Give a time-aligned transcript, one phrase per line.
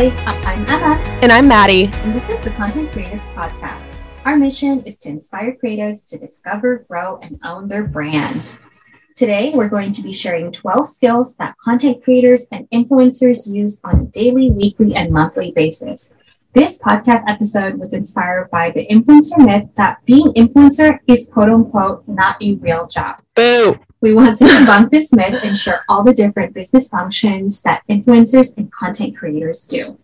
[0.00, 0.06] Hi,
[0.50, 0.94] I'm Emma.
[1.20, 1.90] And I'm Maddie.
[1.92, 3.94] And this is the Content Creators Podcast.
[4.24, 8.58] Our mission is to inspire creatives to discover, grow, and own their brand.
[9.14, 14.00] Today, we're going to be sharing 12 skills that content creators and influencers use on
[14.00, 16.14] a daily, weekly, and monthly basis.
[16.54, 22.08] This podcast episode was inspired by the influencer myth that being influencer is quote unquote
[22.08, 23.20] not a real job.
[23.34, 23.78] Boo.
[24.02, 28.56] We want to debunk this myth and share all the different business functions that influencers
[28.56, 29.98] and content creators do.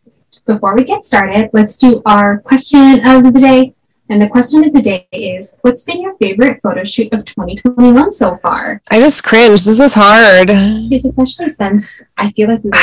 [0.45, 3.75] Before we get started, let's do our question of the day.
[4.11, 8.13] And the question of the day is What's been your favorite photo shoot of 2021
[8.13, 8.83] so far?
[8.91, 9.65] I just cringe.
[9.65, 10.49] This is hard.
[10.49, 12.79] Because especially since I feel like we were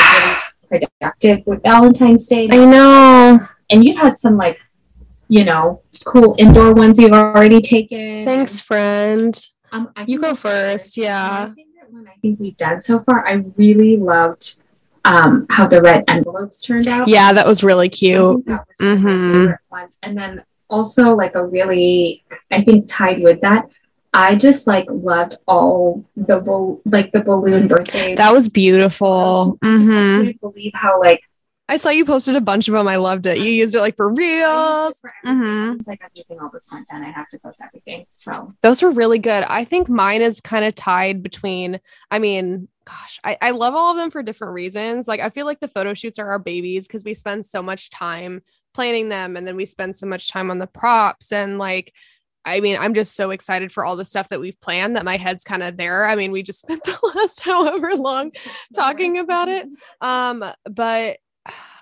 [0.70, 2.48] really productive with Valentine's Day.
[2.50, 3.48] I know.
[3.70, 4.58] And you've had some like,
[5.28, 8.26] you know, cool indoor ones you've already taken.
[8.26, 9.40] Thanks, friend.
[9.74, 11.48] Um, I You go first, yeah.
[11.48, 14.62] My favorite one I think we've done so far, I really loved
[15.04, 17.08] um, how the red envelopes turned out.
[17.08, 18.46] Yeah, that was really cute.
[18.46, 19.56] that was one of my Mhm.
[19.70, 19.98] ones.
[20.04, 23.68] And then also like a really, I think tied with that,
[24.14, 26.38] I just like loved all the
[26.86, 28.14] like the balloon birthday.
[28.14, 29.58] That was beautiful.
[29.60, 31.20] I just like, hmm couldn't believe how like
[31.66, 32.86] I saw you posted a bunch of them.
[32.86, 33.38] I loved it.
[33.38, 34.96] You used it like for I used Reels.
[34.96, 35.46] it for everything.
[35.46, 35.74] Mhm.
[35.76, 37.04] It's like I'm using all this content.
[37.04, 38.04] I have to post everything.
[38.12, 39.44] So Those were really good.
[39.44, 43.92] I think mine is kind of tied between, I mean, gosh, I, I love all
[43.92, 45.08] of them for different reasons.
[45.08, 47.88] Like, I feel like the photo shoots are our babies because we spend so much
[47.88, 48.42] time
[48.74, 51.32] planning them and then we spend so much time on the props.
[51.32, 51.94] And like,
[52.44, 55.16] I mean, I'm just so excited for all the stuff that we've planned that my
[55.16, 56.04] head's kind of there.
[56.06, 58.32] I mean, we just spent the last however long
[58.74, 59.66] talking about it.
[60.02, 61.16] Um, but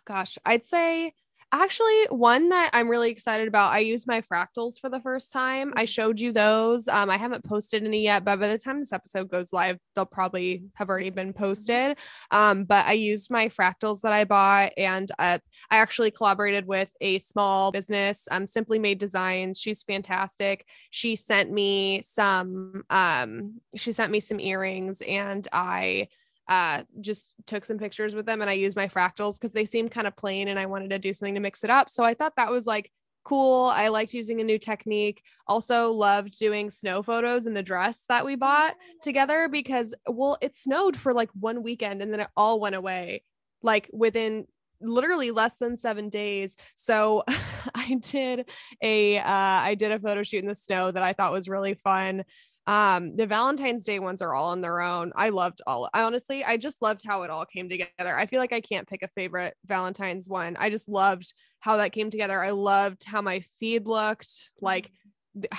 [0.06, 1.14] gosh, I'd say
[1.52, 3.72] actually one that I'm really excited about.
[3.72, 5.72] I used my fractals for the first time.
[5.76, 6.88] I showed you those.
[6.88, 10.06] Um, I haven't posted any yet, but by the time this episode goes live, they'll
[10.06, 11.98] probably have already been posted.
[12.30, 15.38] Um, but I used my fractals that I bought, and uh,
[15.70, 19.60] I actually collaborated with a small business, um, Simply Made Designs.
[19.60, 20.66] She's fantastic.
[20.90, 22.84] She sent me some.
[22.88, 26.08] Um, she sent me some earrings, and I
[26.48, 29.90] uh just took some pictures with them and I used my fractals because they seemed
[29.90, 31.90] kind of plain and I wanted to do something to mix it up.
[31.90, 32.90] So I thought that was like
[33.24, 33.66] cool.
[33.66, 35.22] I liked using a new technique.
[35.46, 40.56] Also loved doing snow photos in the dress that we bought together because well it
[40.56, 43.22] snowed for like one weekend and then it all went away
[43.62, 44.46] like within
[44.80, 46.56] literally less than 7 days.
[46.74, 47.22] So
[47.74, 48.48] I did
[48.82, 51.74] a uh I did a photo shoot in the snow that I thought was really
[51.74, 52.24] fun
[52.66, 55.12] um the valentine's day ones are all on their own.
[55.16, 58.16] I loved all i honestly i just loved how it all came together.
[58.16, 60.56] I feel like i can't pick a favorite valentine's one.
[60.58, 62.42] I just loved how that came together.
[62.42, 64.50] I loved how my feed looked.
[64.60, 64.90] Like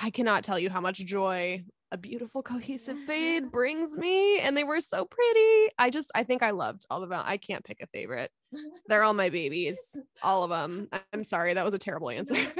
[0.02, 4.64] i cannot tell you how much joy a beautiful cohesive feed brings me and they
[4.64, 5.72] were so pretty.
[5.78, 8.30] I just i think i loved all of them i can't pick a favorite.
[8.88, 12.34] They're all my babies all of them i'm sorry that was a terrible answer.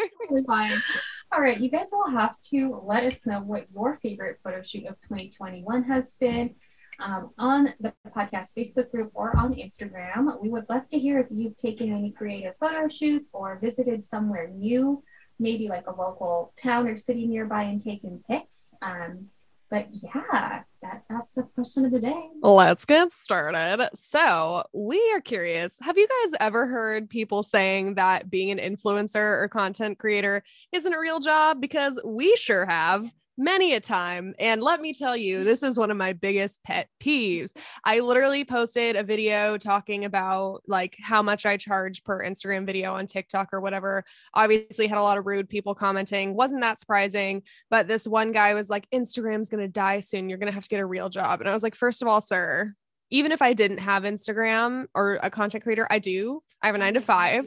[1.34, 4.86] All right, you guys will have to let us know what your favorite photo shoot
[4.86, 6.54] of 2021 has been
[7.00, 10.40] um, on the podcast Facebook group or on Instagram.
[10.40, 14.48] We would love to hear if you've taken any creative photo shoots or visited somewhere
[14.48, 15.02] new,
[15.40, 18.72] maybe like a local town or city nearby and taken pics.
[18.80, 19.26] Um,
[19.70, 22.28] but yeah, that wraps up question of the day.
[22.42, 23.88] Let's get started.
[23.94, 29.42] So, we are curious have you guys ever heard people saying that being an influencer
[29.42, 30.42] or content creator
[30.72, 31.60] isn't a real job?
[31.60, 33.12] Because we sure have.
[33.36, 34.34] Many a time.
[34.38, 37.52] And let me tell you, this is one of my biggest pet peeves.
[37.84, 42.94] I literally posted a video talking about like how much I charge per Instagram video
[42.94, 44.04] on TikTok or whatever.
[44.34, 46.34] Obviously, had a lot of rude people commenting.
[46.36, 47.42] Wasn't that surprising?
[47.70, 50.28] But this one guy was like, Instagram's going to die soon.
[50.28, 51.40] You're going to have to get a real job.
[51.40, 52.72] And I was like, first of all, sir,
[53.10, 56.40] even if I didn't have Instagram or a content creator, I do.
[56.62, 57.46] I have a nine to five.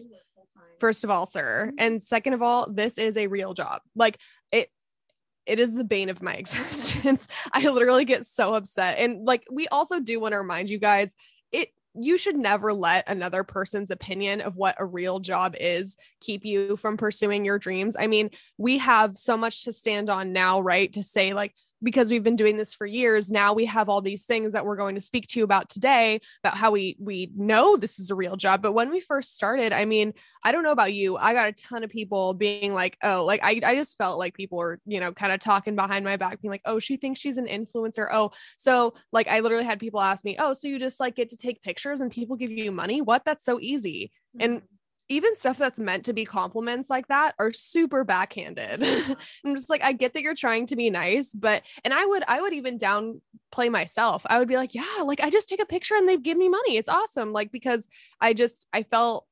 [0.79, 1.71] First of all, sir.
[1.77, 3.81] And second of all, this is a real job.
[3.95, 4.19] Like
[4.51, 4.69] it,
[5.47, 7.27] it is the bane of my existence.
[7.51, 8.99] I literally get so upset.
[8.99, 11.15] And like, we also do want to remind you guys,
[11.51, 11.69] it,
[11.99, 16.77] you should never let another person's opinion of what a real job is keep you
[16.77, 17.95] from pursuing your dreams.
[17.97, 20.91] I mean, we have so much to stand on now, right?
[20.93, 24.25] To say, like, because we've been doing this for years now we have all these
[24.25, 27.77] things that we're going to speak to you about today about how we we know
[27.77, 28.61] this is a real job.
[28.61, 30.13] But when we first started i mean
[30.43, 33.41] i don't know about you i got a ton of people being like oh like
[33.43, 36.41] i, I just felt like people were you know kind of talking behind my back
[36.41, 38.07] being like oh she thinks she's an influencer.
[38.11, 41.29] Oh so like i literally had people ask me oh so you just like get
[41.29, 43.01] to take pictures and people give you money?
[43.01, 43.25] What?
[43.25, 44.11] That's so easy.
[44.39, 44.65] And mm-hmm.
[45.09, 48.83] Even stuff that's meant to be compliments like that are super backhanded.
[49.45, 52.23] I'm just like, I get that you're trying to be nice, but and I would
[52.27, 54.23] I would even downplay myself.
[54.25, 56.49] I would be like, yeah, like I just take a picture and they give me
[56.49, 56.77] money.
[56.77, 57.31] It's awesome.
[57.31, 57.87] Like because
[58.19, 59.25] I just I felt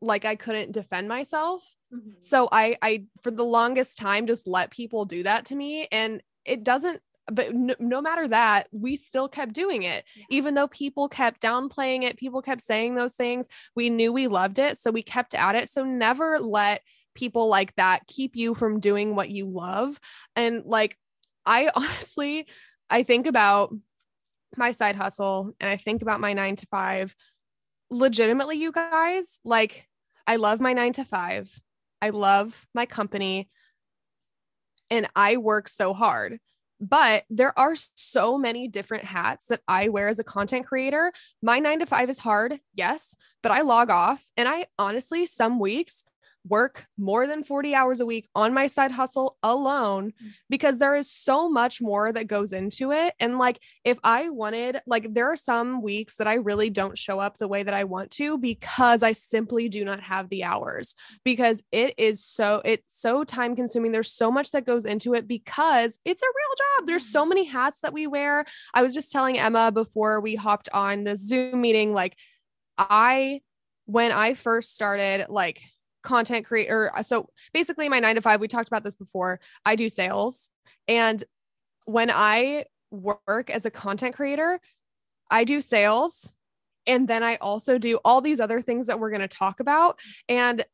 [0.00, 1.62] like I couldn't defend myself.
[1.92, 2.14] Mhm.
[2.20, 6.22] So I I for the longest time just let people do that to me and
[6.44, 7.00] it doesn't
[7.30, 10.04] but no, no matter that we still kept doing it.
[10.14, 10.24] Yeah.
[10.30, 14.58] even though people kept downplaying it people kept saying those things we knew we loved
[14.58, 15.68] it so we kept at it.
[15.68, 16.82] So never let
[17.14, 19.98] people like that keep you from doing what you love.
[20.34, 20.96] And like
[21.44, 22.46] I honestly
[22.88, 23.74] I think about
[24.56, 27.14] my side hustle and I think about my 9 to 5
[27.90, 29.88] legitimately you guys like
[30.26, 31.60] I love my 9 to 5
[32.00, 33.48] I love my company.
[34.90, 36.38] And I work so hard.
[36.80, 41.12] But there are so many different hats that I wear as a content creator.
[41.42, 45.58] My nine to five is hard, yes, but I log off and I honestly, some
[45.58, 46.04] weeks
[46.48, 50.30] work more than 40 hours a week on my side hustle alone mm.
[50.48, 53.14] because there is so much more that goes into it.
[53.20, 57.18] And like, if I wanted, like, there are some weeks that I really don't show
[57.18, 60.94] up the way that I want to because I simply do not have the hours
[61.24, 63.92] because it is so it's so time consuming.
[63.92, 66.86] There's so much that goes into it because it's a real job.
[66.86, 67.12] There's mm-hmm.
[67.12, 68.44] so many hats that we wear.
[68.74, 72.16] I was just telling emma before we hopped on the zoom meeting like
[72.78, 73.40] i
[73.86, 75.60] when i first started like
[76.06, 79.88] content creator so basically my 9 to 5 we talked about this before i do
[79.88, 80.50] sales
[80.88, 81.24] and
[81.84, 84.60] when i work as a content creator
[85.30, 86.32] i do sales
[86.86, 89.98] and then i also do all these other things that we're going to talk about
[90.28, 90.64] and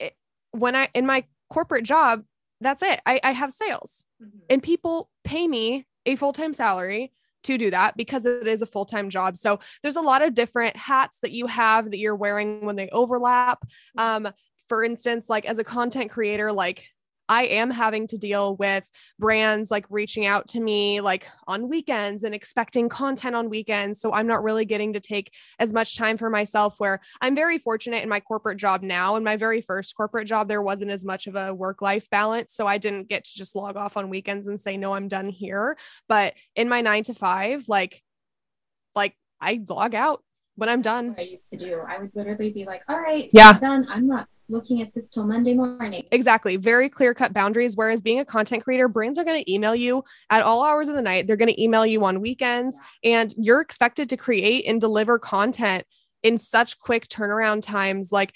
[0.00, 0.14] it,
[0.50, 2.24] when I in my corporate job,
[2.60, 3.00] that's it.
[3.06, 4.40] I, I have sales Mhm.
[4.50, 7.12] and people pay me a full time salary
[7.44, 9.36] to do that because it is a full time job.
[9.36, 12.88] So there's a lot of different hats that you have that you're wearing when they
[12.90, 13.58] overlap.
[13.98, 14.28] Um,
[14.72, 16.88] for instance, like as a content creator, like
[17.28, 18.88] I am having to deal with
[19.18, 24.00] brands like reaching out to me like on weekends and expecting content on weekends.
[24.00, 27.58] So I'm not really getting to take as much time for myself where I'm very
[27.58, 29.16] fortunate in my corporate job now.
[29.16, 32.54] In my very first corporate job, there wasn't as much of a work life balance.
[32.54, 35.28] So I didn't get to just log off on weekends and say, no, I'm done
[35.28, 35.76] here.
[36.08, 38.02] But in my nine to five, like,
[38.94, 40.24] like I log out
[40.56, 41.14] when I'm done.
[41.18, 41.82] I used to do.
[41.86, 43.50] I would literally be like, all right, Yeah.
[43.50, 43.86] I'm done.
[43.90, 46.04] I'm not looking at this till Monday morning.
[46.12, 46.56] Exactly.
[46.56, 47.76] Very clear cut boundaries.
[47.76, 50.94] Whereas being a content creator, brands are going to email you at all hours of
[50.94, 51.26] the night.
[51.26, 55.84] They're going to email you on weekends, and you're expected to create and deliver content
[56.22, 58.12] in such quick turnaround times.
[58.12, 58.34] Like,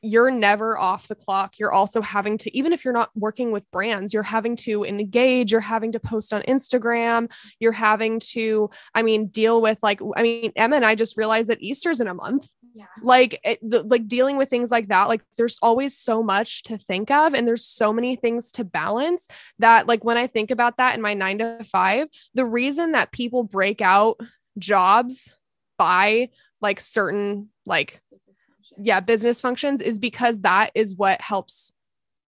[0.00, 1.58] you're never off the clock.
[1.58, 5.50] You're also having to, even if you're not working with brands, you're having to engage,
[5.50, 10.22] you're having to post on Instagram, you're having to, I mean, deal with like, I
[10.22, 12.84] mean, Emma and I just realized that Easter's in a month Yeah.
[13.02, 16.78] like it, the, like dealing with things like that like there's always so much to
[16.78, 19.26] think of and there's so many things to balance
[19.58, 23.10] that like when i think about that in my 9 to 5 the reason that
[23.10, 24.20] people break out
[24.58, 25.34] jobs
[25.76, 26.28] by
[26.60, 31.72] like certain like Business yeah business functions is because that is what helps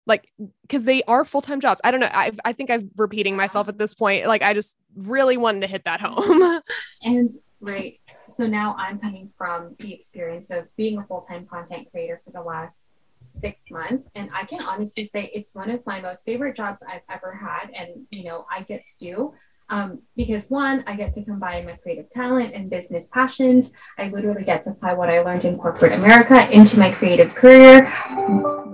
[0.08, 0.32] like
[0.62, 1.80] because they are full-time jobs.
[1.84, 4.26] I don't know I, I think i'm repeating myself at this point.
[4.26, 6.60] Like i just really wanted to hit that home.
[7.02, 7.98] And right.
[8.28, 12.30] So now I'm coming from the experience of being a full time content creator for
[12.30, 12.86] the last
[13.28, 14.08] six months.
[14.14, 17.70] And I can honestly say it's one of my most favorite jobs I've ever had.
[17.76, 19.34] And, you know, I get to do.
[19.70, 23.72] Um, because one, I get to combine my creative talent and business passions.
[23.98, 27.92] I literally get to apply what I learned in corporate America into my creative career.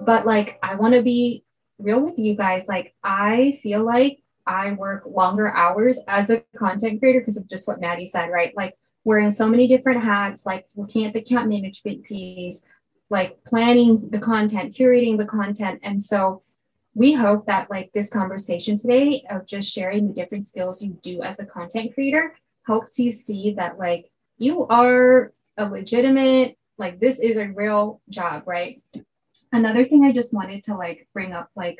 [0.06, 1.44] But like, I want to be
[1.78, 2.64] real with you guys.
[2.68, 7.66] Like, I feel like I work longer hours as a content creator because of just
[7.66, 8.54] what Maddie said, right?
[8.56, 12.66] Like wearing so many different hats, like looking at the account management piece,
[13.10, 15.80] like planning the content, curating the content.
[15.82, 16.42] And so
[16.94, 21.22] we hope that like this conversation today of just sharing the different skills you do
[21.22, 22.34] as a content creator
[22.66, 28.44] helps you see that like you are a legitimate, like this is a real job,
[28.46, 28.82] right?
[29.52, 31.78] Another thing I just wanted to like bring up, like,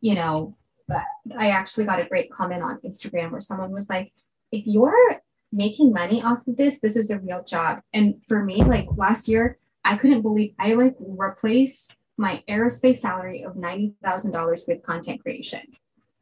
[0.00, 0.56] you know,
[0.88, 1.02] but
[1.38, 4.12] I actually got a great comment on Instagram where someone was like,
[4.52, 5.20] if you're
[5.52, 7.80] making money off of this, this is a real job.
[7.92, 13.42] And for me, like last year, I couldn't believe I like replaced my aerospace salary
[13.42, 15.60] of $90,000 with content creation.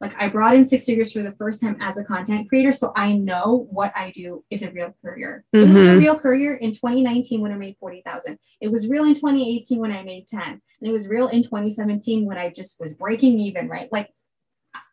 [0.00, 2.72] Like I brought in six figures for the first time as a content creator.
[2.72, 5.44] So I know what I do is a real career.
[5.52, 5.98] It was a Mhm.
[5.98, 8.38] real career in 2019 when I made 40,000.
[8.60, 10.42] It was real in 2018 when I made 10.
[10.42, 13.90] And it was real in 2017 when I just was breaking even, right?
[13.92, 14.10] Like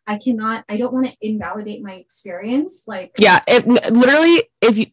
[0.06, 2.84] I cannot, I don't want to invalidate my experience.
[2.86, 4.86] Like, yeah it literally if you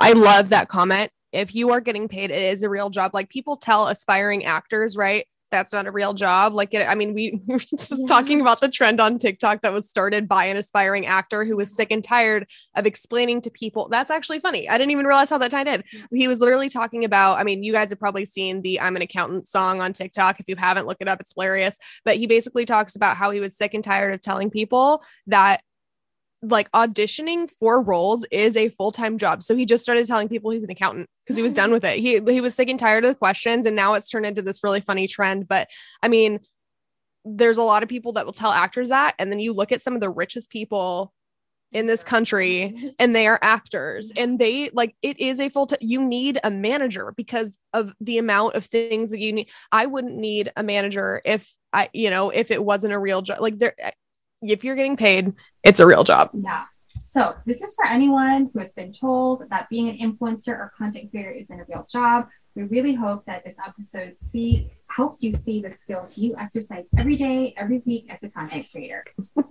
[0.00, 3.28] i love that comment if you are getting paid it is a real job like
[3.28, 6.52] people tell aspiring actors right that's not a real job.
[6.52, 8.06] Like, it, I mean, we, we were just yeah.
[8.06, 11.74] talking about the trend on TikTok that was started by an aspiring actor who was
[11.74, 13.88] sick and tired of explaining to people.
[13.88, 14.68] That's actually funny.
[14.68, 15.82] I didn't even realize how that tied in.
[15.82, 16.06] Mm.
[16.12, 19.02] He was literally talking about, I mean, you guys have probably seen the I'm an
[19.02, 20.40] accountant song on TikTok.
[20.40, 21.20] If you haven't, look it up.
[21.20, 21.78] It's hilarious.
[22.04, 25.62] But he basically talks about how he was sick and tired of telling people that
[26.50, 29.42] like auditioning for roles is a full-time job.
[29.42, 31.74] So he just started telling people he's an accountant because he was done mm.
[31.74, 31.98] with it.
[31.98, 34.62] He he was sick and tired of the questions and now it's turned into this
[34.62, 35.68] really funny trend, but
[36.02, 36.40] I mean
[37.24, 39.80] there's a lot of people that will tell actors that and then you look at
[39.80, 41.14] some of the richest people
[41.74, 45.78] in this country and they are actors and they like it is a full time
[45.80, 49.50] you need a manager because of the amount of things that you need.
[49.72, 53.40] I wouldn't need a manager if i you know if it wasn't a real job
[53.40, 53.74] like there
[54.52, 55.32] if you're getting paid,
[55.62, 56.30] it's a real job.
[56.34, 56.64] Yeah.
[57.06, 61.10] So this is for anyone who has been told that being an influencer or content
[61.10, 62.26] creator isn't a real job.
[62.56, 67.16] We really hope that this episode see helps you see the skills you exercise every
[67.16, 69.04] day, every week as a content creator.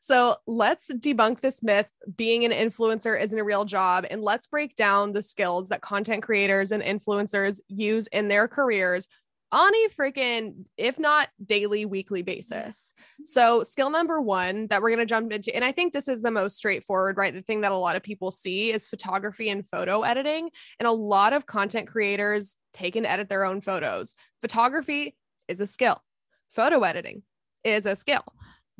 [0.00, 4.74] so let's debunk this myth being an influencer isn't a real job and let's break
[4.74, 9.08] down the skills that content creators and influencers use in their careers
[9.52, 12.92] on a freaking, if not daily, weekly basis.
[13.24, 16.22] So, skill number one that we're going to jump into, and I think this is
[16.22, 17.34] the most straightforward, right?
[17.34, 20.50] The thing that a lot of people see is photography and photo editing.
[20.78, 24.14] And a lot of content creators take and edit their own photos.
[24.40, 25.16] Photography
[25.48, 26.02] is a skill,
[26.50, 27.22] photo editing
[27.64, 28.24] is a skill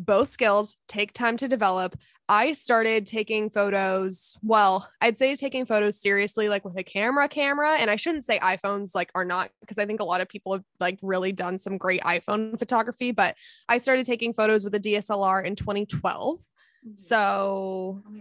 [0.01, 1.97] both skills take time to develop.
[2.29, 4.37] I started taking photos.
[4.43, 7.77] Well, I'd say taking photos seriously, like with a camera, camera.
[7.77, 10.53] And I shouldn't say iPhones like are not, because I think a lot of people
[10.53, 13.13] have like really done some great iPhone photography.
[13.13, 13.37] But
[13.69, 16.39] I started taking photos with a DSLR in 2012.
[16.39, 16.95] Mm-hmm.
[16.95, 18.21] So oh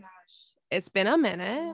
[0.71, 1.74] it's been a minute.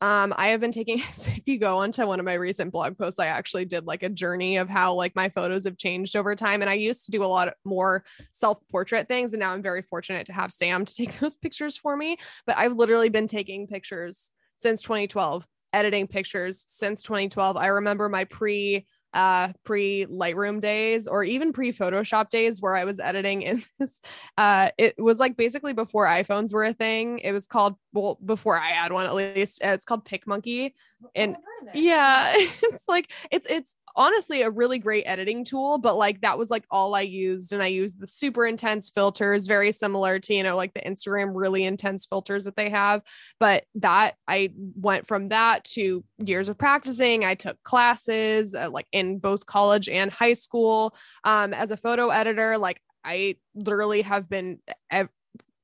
[0.00, 3.18] Um, I have been taking, if you go onto one of my recent blog posts,
[3.18, 6.60] I actually did like a journey of how like my photos have changed over time.
[6.60, 9.32] And I used to do a lot more self portrait things.
[9.32, 12.16] And now I'm very fortunate to have Sam to take those pictures for me.
[12.46, 17.56] But I've literally been taking pictures since 2012, editing pictures since 2012.
[17.56, 22.84] I remember my pre uh pre Lightroom days or even pre Photoshop days where I
[22.84, 24.00] was editing in this
[24.36, 27.18] uh it was like basically before iPhones were a thing.
[27.20, 29.62] It was called well before I had one at least.
[29.64, 30.72] Uh, it's called PicMonkey.
[31.14, 31.36] And
[31.74, 36.50] yeah, it's like it's it's honestly a really great editing tool, but like that was
[36.50, 37.52] like all I used.
[37.52, 41.32] And I used the super intense filters, very similar to, you know, like the Instagram
[41.34, 43.02] really intense filters that they have.
[43.40, 47.24] But that I went from that to years of practicing.
[47.24, 52.08] I took classes uh, like in both college and high school um, as a photo
[52.10, 52.56] editor.
[52.56, 54.60] Like I literally have been
[54.92, 55.08] ev-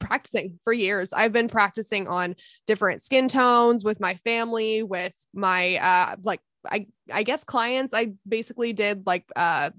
[0.01, 1.13] practicing for years.
[1.13, 2.35] I've been practicing on
[2.67, 7.95] different skin tones with my family, with my uh like I I guess clients.
[7.95, 9.71] I basically did like uh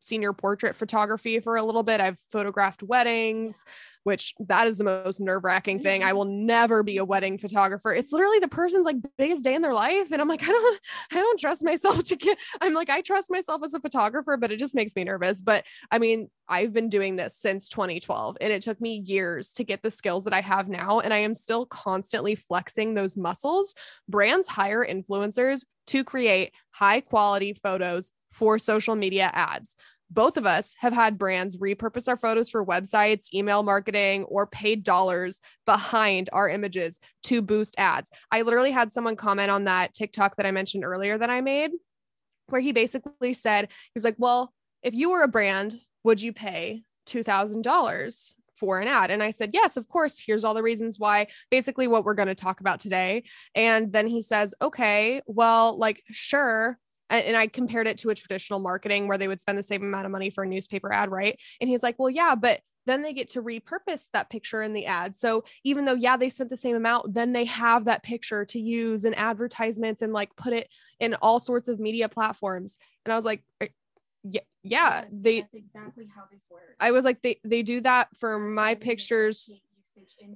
[0.00, 2.00] senior portrait photography for a little bit.
[2.00, 3.64] I've photographed weddings,
[4.02, 6.02] which that is the most nerve-wracking thing.
[6.02, 7.94] I will never be a wedding photographer.
[7.94, 10.80] It's literally the person's like biggest day in their life and I'm like I don't
[11.12, 14.50] I don't trust myself to get I'm like I trust myself as a photographer, but
[14.50, 15.42] it just makes me nervous.
[15.42, 19.64] But I mean, I've been doing this since 2012 and it took me years to
[19.64, 23.74] get the skills that I have now and I am still constantly flexing those muscles.
[24.08, 29.76] Brands hire influencers to create high quality photos for social media ads.
[30.10, 34.82] Both of us have had brands repurpose our photos for websites, email marketing, or paid
[34.82, 38.10] dollars behind our images to boost ads.
[38.32, 41.70] I literally had someone comment on that TikTok that I mentioned earlier that I made,
[42.48, 46.32] where he basically said, he was like, Well, if you were a brand, would you
[46.32, 49.12] pay $2,000 for an ad?
[49.12, 50.18] And I said, Yes, of course.
[50.18, 53.22] Here's all the reasons why, basically, what we're going to talk about today.
[53.54, 56.80] And then he says, Okay, well, like, sure
[57.18, 60.06] and I compared it to a traditional marketing where they would spend the same amount
[60.06, 61.38] of money for a newspaper ad, right?
[61.60, 64.86] And he's like, well, yeah, but then they get to repurpose that picture in the
[64.86, 65.16] ad.
[65.16, 68.58] So even though, yeah, they spent the same amount, then they have that picture to
[68.58, 72.78] use in advertisements and like put it in all sorts of media platforms.
[73.04, 73.42] And I was like,
[74.22, 76.74] yeah, yeah, yes, they that's exactly how this works.
[76.78, 79.48] I was like, they they do that for my pictures.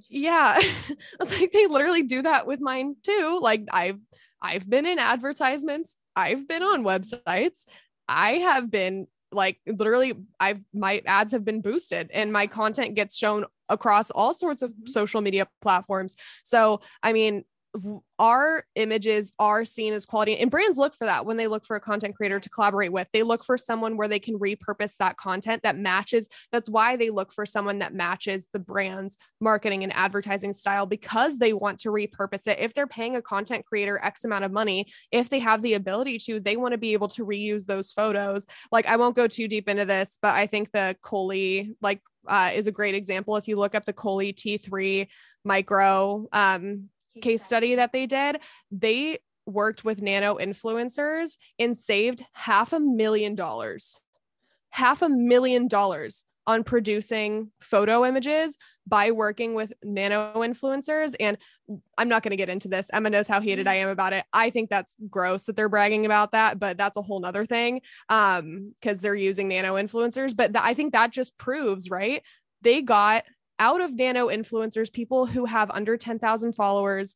[0.09, 0.57] Yeah.
[0.59, 3.39] I was like, they literally do that with mine too.
[3.41, 3.99] Like I've
[4.41, 7.65] I've been in advertisements I've been on websites.
[8.07, 13.17] I have been like literally I've my ads have been boosted and my content gets
[13.17, 14.87] shown across all sorts of mm-hmm.
[14.87, 16.15] social media platforms.
[16.43, 17.43] So, I mean,
[18.19, 21.75] our images are seen as quality and brands look for that when they look for
[21.75, 23.07] a content creator to collaborate with.
[23.11, 27.09] They look for someone where they can repurpose that content that matches that's why they
[27.09, 31.89] look for someone that matches the brand's marketing and advertising style because they want to
[31.89, 32.59] repurpose it.
[32.59, 36.17] If they're paying a content creator x amount of money if they have the ability
[36.19, 38.45] to they want to be able to reuse those photos.
[38.71, 42.51] Like i won't go too deep into this but i think the Coley like uh,
[42.53, 43.35] is a great example.
[43.35, 45.07] If you look up the Coley T3
[45.43, 46.89] micro um,
[47.21, 48.39] case study that they did,
[48.71, 54.01] they worked with nano influencers and saved half a million dollars.
[54.69, 61.15] Half a million dollars on producing photo images by working with nano influencers.
[61.19, 61.37] And
[61.97, 62.89] I'm not going to get into this.
[62.93, 64.25] Emma knows how heated I am about it.
[64.31, 67.81] I think that's gross that they're bragging about that, but that's a whole nother thing.
[68.09, 70.35] Um, because they're using nano influencers.
[70.35, 72.21] But th- I think that just proves, right?
[72.61, 73.23] They got
[73.59, 77.15] out of nano influencers, people who have under 10,000 followers,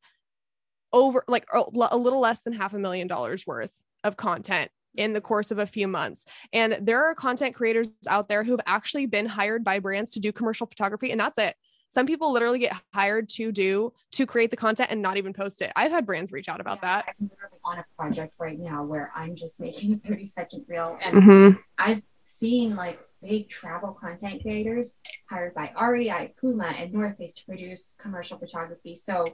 [0.91, 5.21] over like a little less than half a million dollars worth of content in the
[5.21, 6.25] course of a few months.
[6.51, 10.31] And there are content creators out there who've actually been hired by brands to do
[10.31, 11.55] commercial photography, and that's it.
[11.89, 15.61] Some people literally get hired to do to create the content and not even post
[15.63, 15.71] it.
[15.75, 17.15] I've had brands reach out about yeah, that.
[17.19, 20.97] I'm literally on a project right now where I'm just making a 30 second reel,
[21.03, 21.59] and mm-hmm.
[21.77, 24.95] I've seen like big travel content creators
[25.29, 28.95] hired by REI, Puma, and North Face to produce commercial photography.
[28.95, 29.25] So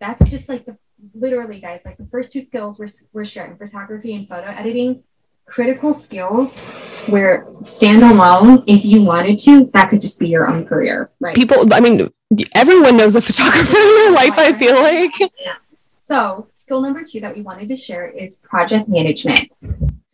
[0.00, 0.76] that's just like the
[1.14, 5.02] literally, guys, like the first two skills we're, we're sharing photography and photo editing,
[5.46, 6.60] critical skills
[7.08, 11.36] where stand alone, if you wanted to, that could just be your own career, right?
[11.36, 12.10] People, I mean,
[12.54, 15.12] everyone knows a photographer in their life, I feel like.
[15.40, 15.56] Yeah.
[15.98, 19.50] So, skill number two that we wanted to share is project management.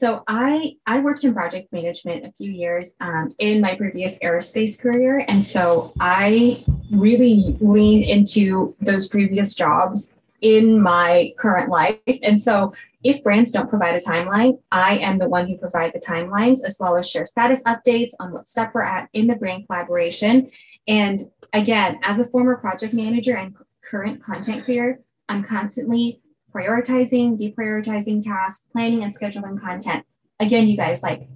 [0.01, 4.81] So, I I worked in project management a few years um, in my previous aerospace
[4.81, 11.99] career, and so I really leaned into those previous jobs in my current life.
[12.23, 12.73] And so
[13.05, 16.79] if brands don't provide a timeline, I am the one who provide the timelines as
[16.81, 20.51] well as share status updates on what step we're at in the brand collaboration.
[20.89, 21.21] And
[21.53, 26.23] again, as a former project manager and current content creator, I'm constantly
[26.55, 30.05] prioritizing, deprioritizing tasks, planning and scheduling content.
[30.39, 31.29] Again, you guys, like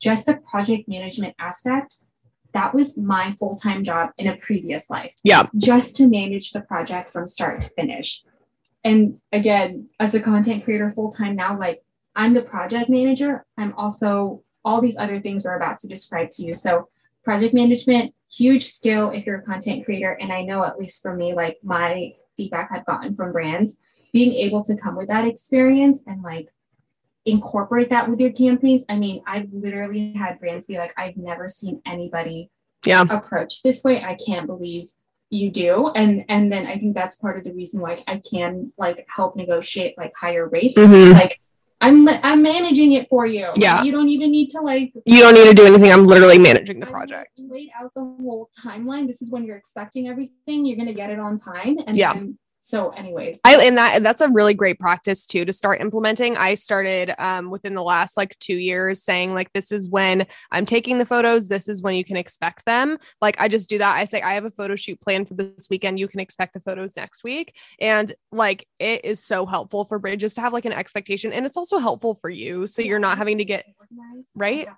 [0.00, 1.96] just the project management aspect,
[2.52, 5.12] that was my full-time job in a previous life.
[5.22, 5.48] Yeah.
[5.56, 8.24] Just to manage the project from start to finish
[8.84, 11.82] and again as a content creator full time now like
[12.16, 16.42] i'm the project manager i'm also all these other things we're about to describe to
[16.42, 16.88] you so
[17.24, 21.14] project management huge skill if you're a content creator and i know at least for
[21.14, 23.78] me like my feedback i've gotten from brands
[24.12, 26.48] being able to come with that experience and like
[27.26, 28.84] incorporate that with your campaigns.
[28.88, 32.50] I mean i've literally had brands be like i've never seen anybody
[32.84, 33.04] yeah.
[33.08, 34.02] approach this way.
[34.02, 34.88] I can't believe
[35.28, 35.88] you do.
[35.94, 39.36] And and then i think that's part of the reason why i can like help
[39.36, 40.78] negotiate like higher rates.
[40.78, 41.12] Mm-hmm.
[41.12, 41.40] like
[41.82, 43.48] i'm i'm managing it for you.
[43.56, 43.82] Yeah.
[43.82, 45.92] You don't even need to like you don't need to do anything.
[45.92, 47.40] I'm literally managing the project.
[47.46, 49.06] laid out the whole timeline.
[49.06, 50.64] This is when you're expecting everything.
[50.64, 51.78] You're going to get it on time.
[51.86, 52.14] And yeah.
[52.14, 53.40] then so anyways.
[53.44, 56.36] I and that that's a really great practice too to start implementing.
[56.36, 60.66] I started um, within the last like two years saying like this is when i'm
[60.66, 61.48] taking the photos.
[61.48, 62.98] This is when you can expect them.
[63.20, 63.96] Like i just do that.
[63.96, 65.98] I say i have a photo shoot planned for this weekend.
[65.98, 67.56] You can expect the photos next week.
[67.80, 71.56] And like it is so helpful for bridges to have like an expectation and it's
[71.56, 73.64] also helpful for you so you're not having to get
[74.36, 74.68] right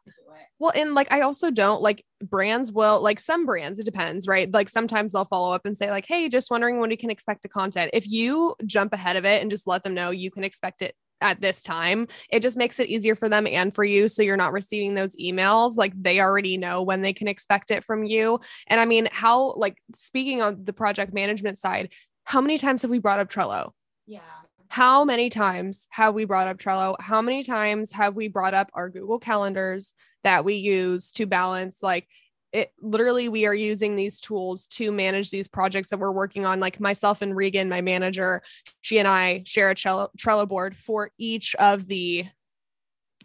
[0.58, 4.52] well, and like I also don't like brands will like some brands, it depends, right?
[4.52, 7.42] Like sometimes they'll follow up and say, like, hey, just wondering when you can expect
[7.42, 7.90] the content.
[7.92, 10.94] If you jump ahead of it and just let them know you can expect it
[11.20, 14.08] at this time, it just makes it easier for them and for you.
[14.08, 15.76] So you're not receiving those emails.
[15.76, 18.40] Like they already know when they can expect it from you.
[18.66, 21.92] And I mean, how, like, speaking on the project management side,
[22.24, 23.70] how many times have we brought up Trello?
[24.06, 24.20] Yeah.
[24.68, 26.96] How many times have we brought up Trello?
[26.98, 29.94] How many times have we brought up our Google calendars?
[30.24, 32.06] That we use to balance like
[32.52, 36.60] it literally we are using these tools to manage these projects that we're working on
[36.60, 38.42] like myself and regan my manager
[38.82, 42.26] she and i share a trello, board for each of the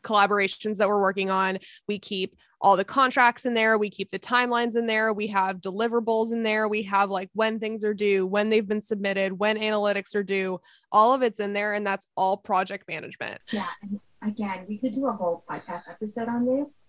[0.02, 1.60] collaborations that we're working on.
[1.88, 3.78] We keep all the contracts in there.
[3.78, 5.14] We keep the timelines in there.
[5.14, 6.68] We have deliverables in there.
[6.68, 10.60] We have like when things are due when they've been submitted when analytics are due.
[10.92, 13.42] All of it's in there and that's all project management.
[13.52, 13.68] Yeah
[14.24, 16.80] again we could do a whole podcast episode on this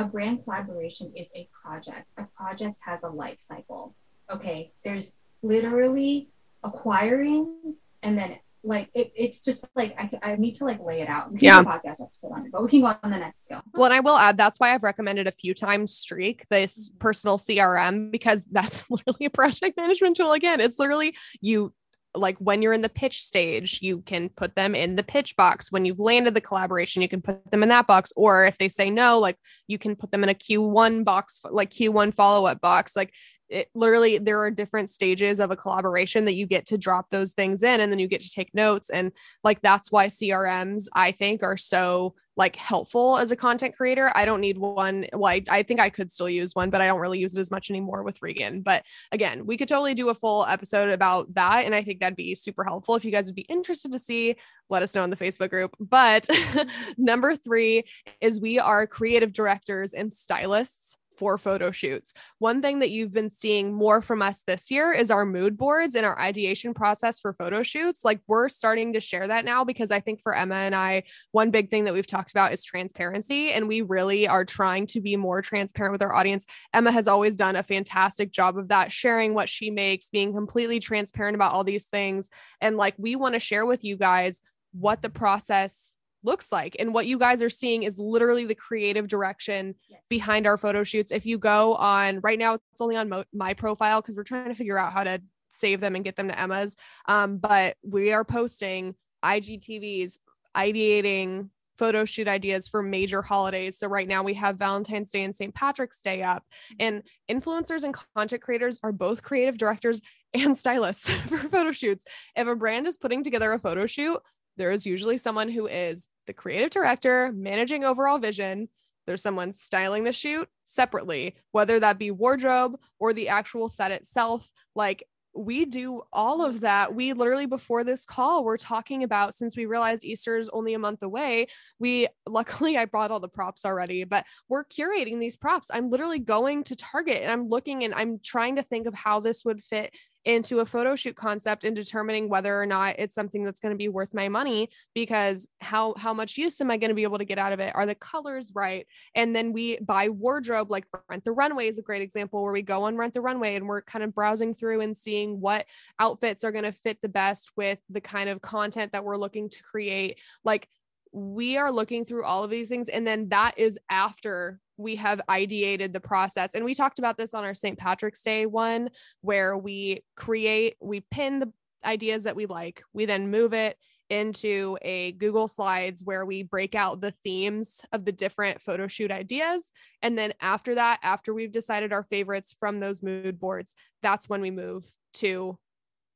[0.00, 2.06] a brand collaboration is a project.
[2.16, 3.94] A project has a life cycle.
[4.30, 6.28] Okay, there's literally
[6.62, 11.08] acquiring and then like it, it's just like I, I need to like lay it
[11.08, 11.32] out.
[11.32, 11.62] We yeah.
[11.62, 13.62] podcast episode on it, but we can go on the next skill.
[13.72, 16.98] Well, and I will add that's why I've recommended a few times Streak, this mm-hmm.
[16.98, 20.32] personal CRM, because that's literally a project management tool.
[20.32, 21.72] Again, it's literally you
[22.14, 25.70] like when you're in the pitch stage, you can put them in the pitch box.
[25.70, 28.12] When you've landed the collaboration, you can put them in that box.
[28.16, 29.36] Or if they say no, like
[29.68, 32.96] you can put them in a Q1 box, like Q1 follow up box.
[32.96, 33.12] Like
[33.50, 37.32] it literally there are different stages of a collaboration that you get to drop those
[37.32, 41.10] things in and then you get to take notes and like that's why crms i
[41.10, 45.44] think are so like helpful as a content creator i don't need one well I,
[45.50, 47.68] I think i could still use one but i don't really use it as much
[47.68, 48.62] anymore with regan.
[48.62, 52.16] But again we could totally do a full episode about that and i think that'd
[52.16, 52.94] be super helpful.
[52.94, 54.36] If you guys would be interested to see
[54.70, 55.76] let us know in the facebook group.
[55.78, 56.28] But
[56.96, 57.84] number three
[58.22, 62.14] is we are creative directors and stylists for photo shoots.
[62.38, 65.94] One thing that you've been seeing more from us this year is our mood boards
[65.94, 68.06] and our ideation process for photo shoots.
[68.06, 71.02] Like we're starting to share that now because I think for Emma and I,
[71.32, 73.52] one big thing that we've talked about is transparency.
[73.52, 76.46] And we really are trying to be more transparent with our audience.
[76.72, 80.80] Emma has always done a fantastic job of that, sharing what she makes, being completely
[80.80, 82.30] transparent about all these things.
[82.62, 84.40] And like we want to share with you guys
[84.72, 86.76] what the process looks like.
[86.78, 90.00] And what you guys are seeing is literally the creative direction yes.
[90.08, 91.12] behind our photo shoots.
[91.12, 94.48] If you go on right now, it's only on mo- my profile because we're trying
[94.48, 96.76] to figure out how to save them and get them to Emma's.
[97.06, 100.18] Um, but we are posting IGTVs,
[100.56, 103.78] ideating photo shoot ideas for major holidays.
[103.78, 105.54] So right now we have Valentine's Day and St.
[105.54, 106.44] Patrick's Day up.
[106.78, 110.02] And influencers and content creators are both creative directors
[110.34, 112.04] and stylists for photo shoots.
[112.36, 114.20] If a brand is putting together a photo shoot,
[114.56, 118.68] there is usually someone who is the creative director, managing overall vision.
[119.06, 124.50] There's someone styling the shoot separately, whether that be wardrobe or the actual set itself.
[124.74, 126.94] Like we do all of that.
[126.94, 130.78] We literally before this call, we're talking about since we realized Easter is only a
[130.78, 131.46] month away.
[131.78, 135.70] We luckily I brought all the props already, but we're curating these props.
[135.72, 139.20] I'm literally going to Target and I'm looking and I'm trying to think of how
[139.20, 143.44] this would fit into a photo shoot concept and determining whether or not it's something
[143.44, 146.90] that's going to be worth my money because how how much use am I going
[146.90, 147.74] to be able to get out of it?
[147.74, 148.86] Are the colors right?
[149.14, 152.62] And then we buy wardrobe like Rent the Runway is a great example where we
[152.62, 155.66] go on Rent the Runway and we're kind of browsing through and seeing what
[155.98, 159.48] outfits are going to fit the best with the kind of content that we're looking
[159.48, 160.20] to create.
[160.44, 160.68] Like
[161.12, 165.20] we are looking through all of these things and then that is after we have
[165.28, 166.54] ideated the process.
[166.54, 171.00] And we talked about this on our st patrick's day one where we create we
[171.10, 171.52] pin the
[171.84, 172.82] ideas that we like.
[172.92, 173.76] We then move it
[174.08, 179.10] into a google slides where we break out the themes of the different photo shoot
[179.10, 179.70] ideas.
[180.02, 184.40] And then after that after we've decided our favorites from those mood boards that's when
[184.40, 185.58] we move to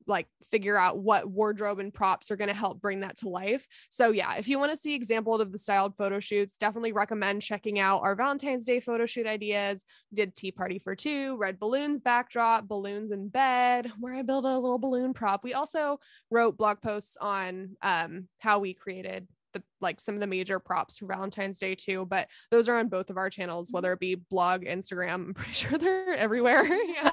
[0.06, 3.66] like figure out what wardrobe and props are going to help bring that to life.
[3.90, 7.42] So yeah, if you want to see examples of the styled photo shoots, definitely recommend
[7.42, 9.84] checking out our Valentine's Day photo shoot ideas.
[10.12, 14.58] Did tea party for two, red balloons backdrop, balloons in bed, where I build a
[14.58, 15.42] little balloon prop.
[15.44, 15.98] We also
[16.30, 20.98] wrote blog posts on um, how we created the like some of the major props
[20.98, 23.76] for Valentine's Day too, but those are on both of our channels, mm-hmm.
[23.76, 25.14] whether it be blog, Instagram.
[25.14, 26.64] I'm pretty sure they're everywhere.
[26.86, 27.10] yeah.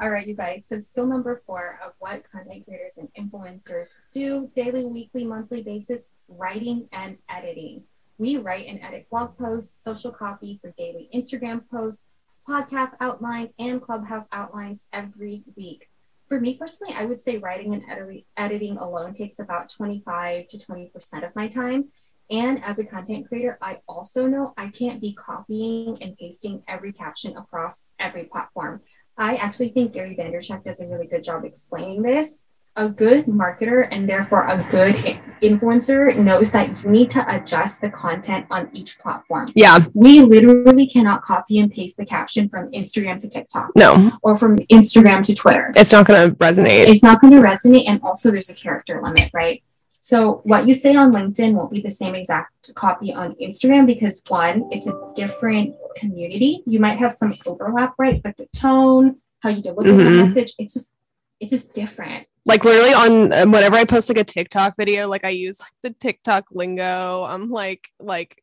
[0.00, 0.66] All right, you guys.
[0.66, 6.12] So skill number four of what content creators and influencers do daily, weekly, monthly basis,
[6.28, 7.84] writing and editing.
[8.18, 12.04] We write and edit blog posts, social copy for daily Instagram posts,
[12.48, 15.88] podcast outlines, and clubhouse outlines every week
[16.32, 20.56] for me personally, I would say writing and edi- editing alone takes about 25 to
[20.56, 21.90] 20% of my time.
[22.30, 26.90] And as a content creator, I also know I can't be copying and pasting every
[26.90, 28.80] caption across every platform.
[29.18, 32.38] I actually think Gary Vaynerchuk does a really good job explaining this
[32.76, 37.90] a good marketer and therefore a good influencer knows that you need to adjust the
[37.90, 39.46] content on each platform.
[39.54, 39.84] Yeah.
[39.94, 43.70] We literally cannot copy and paste the caption from Instagram to TikTok.
[43.76, 44.12] No.
[44.22, 45.72] Or from Instagram to Twitter.
[45.76, 46.86] It's not going to resonate.
[46.88, 47.84] It's not going to resonate.
[47.86, 49.62] And also, there's a character limit, right?
[50.00, 54.20] So, what you say on LinkedIn won't be the same exact copy on Instagram because
[54.26, 56.62] one, it's a different community.
[56.66, 58.20] You might have some overlap, right?
[58.20, 60.04] But the tone, how you deliver mm-hmm.
[60.04, 60.96] the message, it's just
[61.38, 65.24] it's just different like literally on um, whenever I post like a TikTok video, like
[65.24, 67.24] I use like the TikTok lingo.
[67.24, 68.42] I'm like like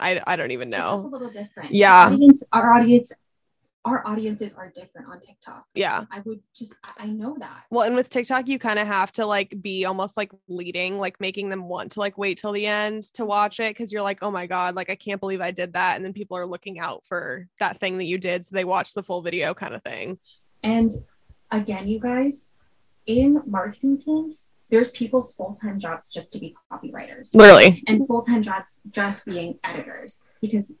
[0.00, 0.96] I I don't even know.
[0.96, 1.72] It's a little different.
[1.72, 2.06] Yeah.
[2.06, 3.12] Our audience, our audience
[3.86, 5.64] our audiences are different on TikTok.
[5.74, 6.06] Yeah.
[6.10, 7.66] I would just I know that.
[7.70, 11.20] Well, and with TikTok you kind of have to like be almost like leading, like
[11.20, 14.18] making them want to like wait till the end to watch it cuz you're like,
[14.22, 16.80] "Oh my god, like I can't believe I did that." And then people are looking
[16.80, 19.84] out for that thing that you did so they watch the full video kind of
[19.84, 20.18] thing.
[20.64, 20.90] And
[21.52, 22.48] again, you guys,
[23.06, 27.34] in marketing teams, there's people's full-time jobs just to be copywriters.
[27.34, 27.82] Literally.
[27.86, 30.74] And full-time jobs just being editors because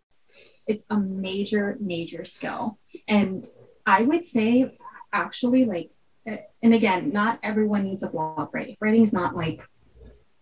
[0.66, 2.78] it's a major, major skill.
[3.06, 3.48] And
[3.84, 4.76] I would say
[5.12, 5.90] actually like
[6.26, 8.70] eh, and again, not everyone needs a blog, right?
[8.70, 9.60] If writing is not like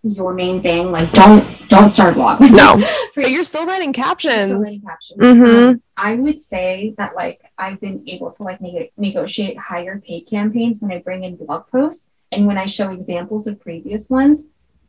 [0.03, 2.41] your main thing, like don't don't start a blog.
[2.41, 2.83] No,
[3.15, 4.51] but you're still writing captions.
[4.51, 5.21] Still writing captions.
[5.21, 5.69] Mm-hmm.
[5.69, 10.23] Um, I would say that like I've been able to like neg- negotiate higher paid
[10.23, 14.47] campaigns when I bring in blog posts and when I show examples of previous ones,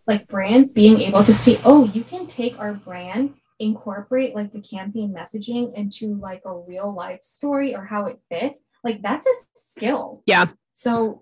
[0.08, 4.60] like brands being able to see, oh, you can take our brand incorporate like the
[4.60, 9.34] campaign messaging into like a real life story or how it fits like that's a
[9.54, 11.22] skill yeah so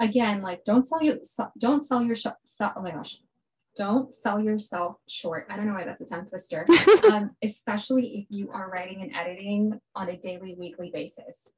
[0.00, 1.16] again like don't sell your
[1.58, 3.18] don't sell your sell, oh my gosh
[3.76, 6.66] don't sell yourself short i don't know why that's a tongue twister
[7.10, 11.48] um, especially if you are writing and editing on a daily weekly basis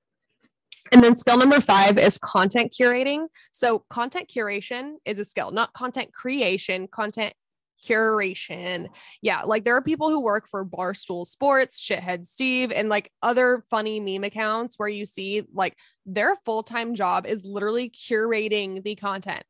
[0.91, 3.29] and then skill number five is content curating.
[3.53, 7.35] So, content curation is a skill, not content creation, content
[7.83, 8.89] curation.
[9.21, 13.65] Yeah, like there are people who work for Barstool Sports, Shithead Steve, and like other
[13.71, 18.95] funny meme accounts where you see like their full time job is literally curating the
[18.95, 19.45] content.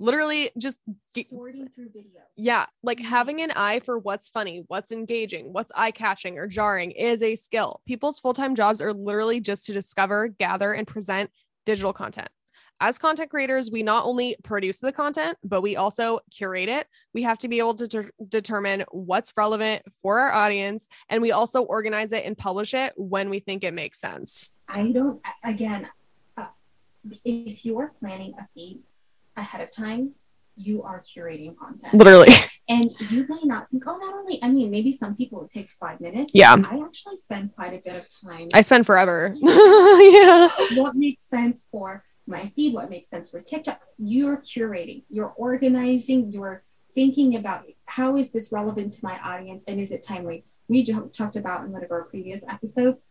[0.00, 0.78] Literally just
[1.28, 2.26] sorting through videos.
[2.36, 3.06] Yeah, like mm-hmm.
[3.06, 7.36] having an eye for what's funny, what's engaging, what's eye catching or jarring is a
[7.36, 7.80] skill.
[7.86, 11.30] People's full time jobs are literally just to discover, gather, and present
[11.64, 12.30] digital content
[12.80, 16.86] as content creators, we not only produce the content, but we also curate it.
[17.12, 21.30] We have to be able to ter- determine what's relevant for our audience, and we
[21.30, 24.52] also organize it and publish it when we think it makes sense.
[24.66, 25.88] I don't, again,
[26.38, 26.46] uh,
[27.24, 28.80] if you're planning a feed
[29.40, 30.12] ahead of time,
[30.56, 31.94] you are curating content.
[31.94, 32.28] Literally.
[32.68, 35.74] And you may not think, oh, not only, I mean, maybe some people it takes
[35.74, 36.32] five minutes.
[36.34, 36.54] Yeah.
[36.54, 38.48] I actually spend quite a bit of time.
[38.54, 39.34] I spend forever.
[39.40, 40.50] yeah.
[40.74, 43.80] What makes sense for my feed, what makes sense for TikTok.
[43.98, 46.62] You're curating, you're organizing, you're
[46.94, 50.44] thinking about how is this relevant to my audience and is it timely?
[50.68, 53.10] We talked about in one of our previous episodes.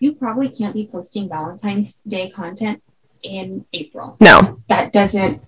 [0.00, 2.82] You probably can't be posting Valentine's Day content
[3.22, 4.16] in April.
[4.20, 5.42] No, that doesn't.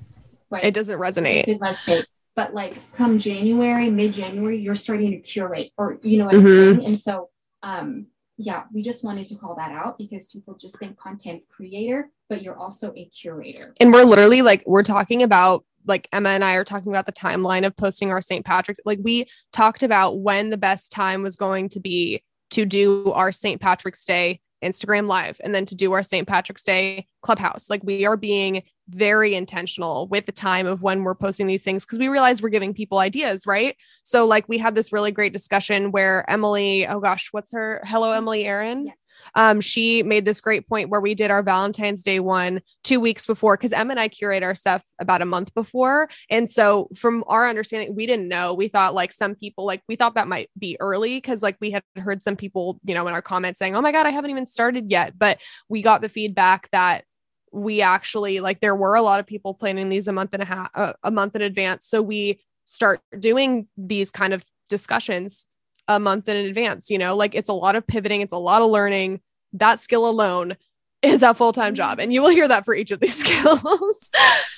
[0.53, 1.49] Right, it doesn't resonate.
[1.49, 2.05] It doesn't resonate.
[2.35, 6.47] But like come January, mid January, you're starting to curate, or you know what mm-hmm.
[6.47, 6.85] I'm saying.
[6.87, 7.31] And so,
[7.63, 8.07] um,
[8.39, 12.43] yeah, we just wanted to call that out because people just think content creator, but
[12.43, 13.75] you're also a curator.
[13.81, 17.13] And we're literally like, we're talking about like Emma and I are talking about the
[17.13, 18.45] timeline of posting our St.
[18.45, 18.81] Patrick's.
[18.85, 23.33] Like we talked about when the best time was going to be to do our
[23.33, 23.61] St.
[23.61, 26.27] Patrick's Day Instagram live and then to do our St.
[26.27, 27.69] Patrick's Day clubhouse.
[27.69, 31.85] Like we are being very intentional with the time of when we're posting these things
[31.85, 33.77] because we realize we're giving people ideas, right?
[34.03, 37.83] So like we had this really great discussion where Emily, oh gosh, what's her?
[37.87, 38.87] Hello, Emily Aaron.
[38.87, 39.02] Yes
[39.35, 43.27] um, she made this great point where we did our Valentine's Day one two weeks
[43.27, 46.09] before because Em and I curate our stuff about a month before.
[46.31, 48.55] And so, from our understanding, we didn't know.
[48.55, 51.71] We thought like some people, like, we thought that might be early because, like, we
[51.71, 54.31] had heard some people, you know, in our comments saying, oh my God, I haven't
[54.31, 55.19] even started yet.
[55.19, 57.05] But we got the feedback that
[57.53, 60.47] we actually like there were a lot of people planning these a month and a
[60.47, 65.47] half uh, a month in advance so we start doing these kind of discussions
[65.89, 66.91] a month in advance.
[66.91, 69.21] You know, like it's a lot of pivoting, it's a lot of learning.
[69.53, 70.57] That skill alone
[71.03, 71.99] is a full time job.
[72.01, 74.11] And you will hear that for each of these skills.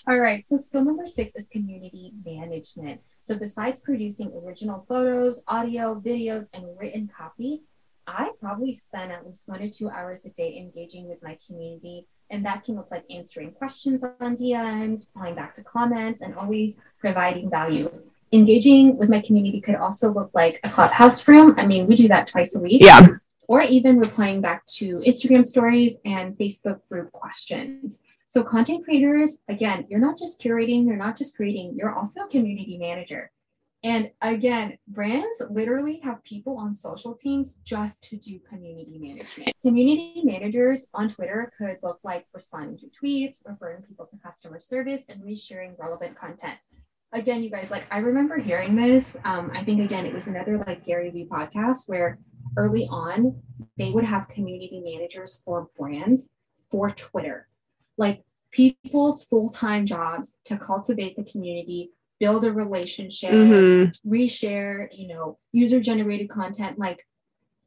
[0.06, 0.46] All right.
[0.46, 3.00] So, skill number six is community management.
[3.20, 7.62] So, besides producing original photos, audio, videos, and written copy,
[8.06, 12.06] I probably spend at least one or two hours a day engaging with my community.
[12.30, 16.80] And that can look like answering questions on DMs, replying back to comments, and always
[16.98, 17.90] providing value
[18.34, 21.54] engaging with my community could also look like a clubhouse room.
[21.56, 22.82] I mean, we do that twice a week.
[22.82, 23.06] Yeah.
[23.46, 28.02] Or even replying back to Instagram stories and Facebook group questions.
[28.28, 32.28] So, content creators, again, you're not just curating, you're not just creating, you're also a
[32.28, 33.30] community manager.
[33.84, 39.52] And again, brands literally have people on social teams just to do community management.
[39.60, 45.02] Community managers on Twitter could look like responding to tweets, referring people to customer service,
[45.10, 46.56] and resharing relevant content
[47.14, 49.16] again, you guys, like I remember hearing this.
[49.24, 52.18] Um, I think again, it was another like Gary Vee podcast where
[52.56, 53.40] early on
[53.78, 56.30] they would have community managers for brands
[56.70, 57.48] for Twitter,
[57.96, 64.12] like people's full-time jobs to cultivate the community, build a relationship, mm-hmm.
[64.12, 66.78] reshare, you know, user-generated content.
[66.78, 67.06] Like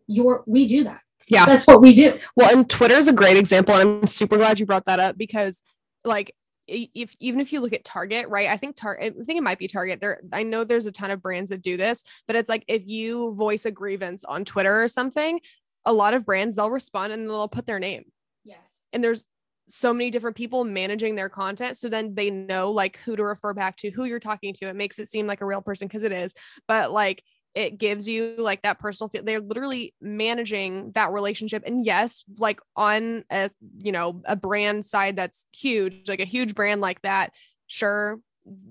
[0.08, 1.02] your we do that.
[1.30, 1.46] Yeah.
[1.46, 2.20] That's what we do.
[2.36, 3.76] Well, and Twitter is a great example.
[3.76, 5.62] And I'm super glad you brought that up because
[6.06, 6.34] like
[6.68, 8.50] if even if you look at Target, right?
[8.50, 10.02] I think Target, I think it might be Target.
[10.02, 12.86] There, I know there's a ton of brands that do this, but it's like if
[12.86, 15.40] you voice a grievance on Twitter or something,
[15.86, 18.06] a lot of brands they'll respond and they'll put their name.
[18.44, 18.60] Yes.
[18.92, 19.24] And there's
[19.70, 23.54] so many different people managing their content, so then they know like who to refer
[23.54, 24.68] back to, who you're talking to.
[24.68, 26.34] It makes it seem like a real person because it is,
[26.68, 27.24] but like
[27.58, 32.60] it gives you like that personal feel they're literally managing that relationship and yes like
[32.76, 33.50] on a
[33.82, 37.34] you know a brand side that's huge like a huge brand like that
[37.66, 38.20] sure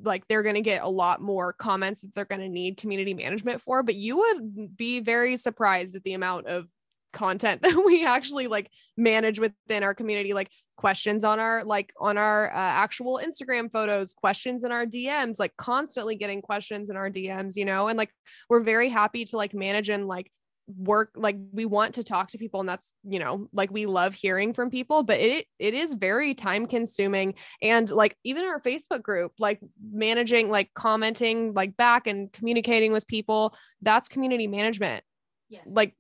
[0.04, 3.12] like they're going to get a lot more comments that they're going to need community
[3.12, 6.68] management for but you would be very surprised at the amount of
[7.16, 12.18] content that we actually like manage within our community like questions on our like on
[12.18, 17.10] our uh, actual instagram photos questions in our dms like constantly getting questions in our
[17.10, 17.88] dms you know?
[17.88, 18.10] And like
[18.48, 20.30] we're very happy to like manage and like
[20.76, 24.14] work like we want to talk to people and that's you know like we love
[24.14, 29.00] hearing from people but it it is very time consuming and like even our facebook
[29.00, 29.60] group like
[29.92, 35.04] managing like commenting like back and communicating with people that's community management.
[35.48, 35.62] Yes.
[35.66, 35.94] Like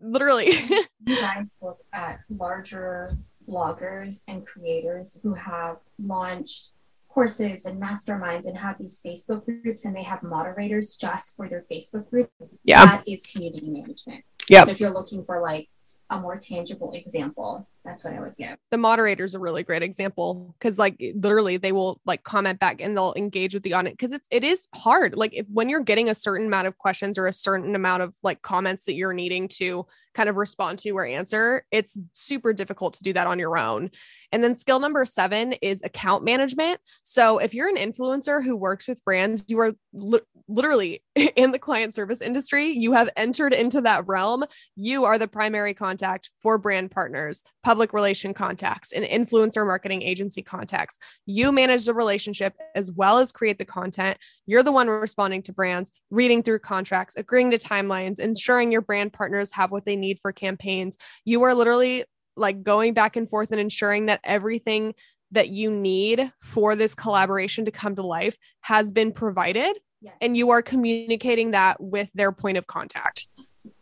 [0.00, 0.50] literally
[1.06, 3.16] you guys look at larger
[3.48, 6.72] bloggers and creators who have launched
[7.08, 11.64] courses and masterminds and have these Facebook groups and they have moderators just for their
[11.70, 12.30] Facebook group.
[12.64, 12.84] Yeah.
[12.86, 14.24] That is community management.
[14.48, 14.64] Yeah.
[14.64, 15.68] So if you're looking for like
[16.10, 18.56] a more tangible example, that's what I would give.
[18.70, 22.96] The moderator's a really great example because like literally they will like comment back and
[22.96, 25.16] they'll engage with the audience because it's it is hard.
[25.16, 28.14] Like if when you're getting a certain amount of questions or a certain amount of
[28.22, 32.94] like comments that you're needing to kind of respond to or answer, it's super difficult
[32.94, 33.90] to do that on your own.
[34.32, 36.80] And then skill number seven is account management.
[37.02, 40.20] So if you're an influencer who works with brands, you are li-
[40.50, 44.44] literally in the client service industry, you have entered into that realm.
[44.76, 50.42] You are the primary contact for brand partners public relation contacts and influencer marketing agency
[50.42, 50.98] contacts.
[51.26, 54.16] You manage the relationship as well as create the content.
[54.46, 59.12] You're the one responding to brands, reading through contracts, agreeing to timelines, ensuring your brand
[59.12, 60.96] partners have what they need for campaigns.
[61.26, 62.04] You are literally
[62.36, 64.94] like going back and forth and ensuring that everything
[65.32, 69.78] that you need for this collaboration to come to life has been provided.
[70.00, 70.14] Yes.
[70.20, 73.28] And you are communicating that with their point of contact.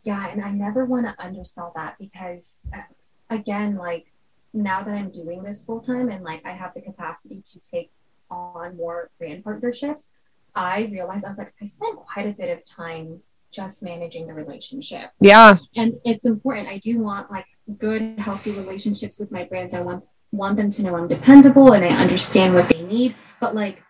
[0.03, 0.29] Yeah.
[0.29, 2.81] And I never want to undersell that because uh,
[3.29, 4.11] again, like
[4.53, 7.91] now that I'm doing this full time and like I have the capacity to take
[8.29, 10.09] on more brand partnerships,
[10.55, 14.33] I realized I was like, I spent quite a bit of time just managing the
[14.33, 15.11] relationship.
[15.19, 15.57] Yeah.
[15.75, 16.67] And it's important.
[16.67, 17.45] I do want like
[17.77, 19.73] good, healthy relationships with my brands.
[19.73, 23.15] I want want them to know I'm dependable and I understand what they need.
[23.39, 23.81] But like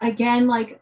[0.00, 0.80] again, like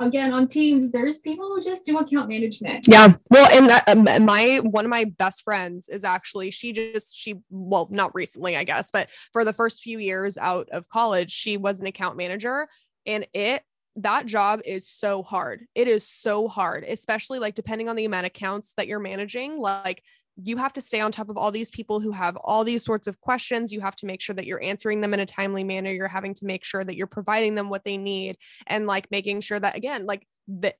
[0.00, 2.86] again on teams there's people who just do account management.
[2.88, 7.16] Yeah well and that um, my one of my best friends is actually she just
[7.16, 11.30] she well not recently i guess but for the first few years out of college
[11.30, 12.68] she was an account manager
[13.06, 13.62] and it
[13.96, 15.66] that job is so hard.
[15.74, 19.56] It is so hard especially like depending on the amount of accounts that you're managing
[19.56, 20.02] like
[20.42, 23.06] you have to stay on top of all these people who have all these sorts
[23.06, 23.72] of questions.
[23.72, 25.90] You have to make sure that you're answering them in a timely manner.
[25.90, 29.42] You're having to make sure that you're providing them what they need and like making
[29.42, 30.76] sure that, again, like that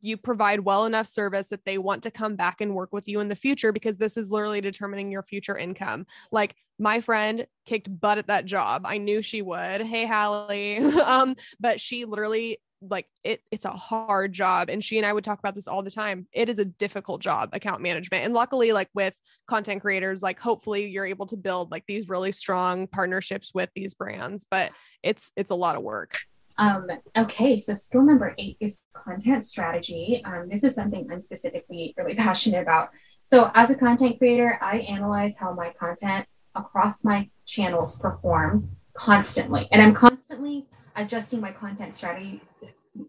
[0.00, 3.20] you provide well enough service that they want to come back and work with you
[3.20, 6.06] in the future because this is literally determining your future income.
[6.32, 8.82] Like my friend kicked butt at that job.
[8.86, 9.82] I knew she would.
[9.82, 10.78] Hey, Hallie.
[11.04, 12.58] um, but she literally
[12.90, 15.82] like it it's a hard job and she and I would talk about this all
[15.82, 16.26] the time.
[16.32, 18.24] It is a difficult job, account management.
[18.24, 22.32] And luckily like with content creators like hopefully you're able to build like these really
[22.32, 24.72] strong partnerships with these brands, but
[25.02, 26.18] it's it's a lot of work.
[26.58, 30.22] Um, okay, so skill number eight is content strategy.
[30.24, 32.90] Um, this is something I'm specifically really passionate about.
[33.22, 39.68] So, as a content creator, I analyze how my content across my channels perform constantly,
[39.72, 42.40] and I'm constantly adjusting my content strategy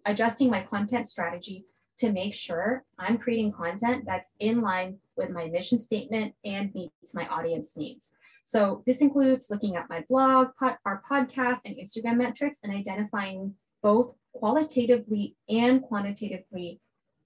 [0.06, 1.66] adjusting my content strategy
[1.98, 7.16] to make sure I'm creating content that's in line with my mission statement and meets
[7.16, 8.12] my audience needs.
[8.46, 13.56] So this includes looking at my blog, pod, our podcast, and Instagram metrics and identifying
[13.82, 16.80] both qualitatively and quantitatively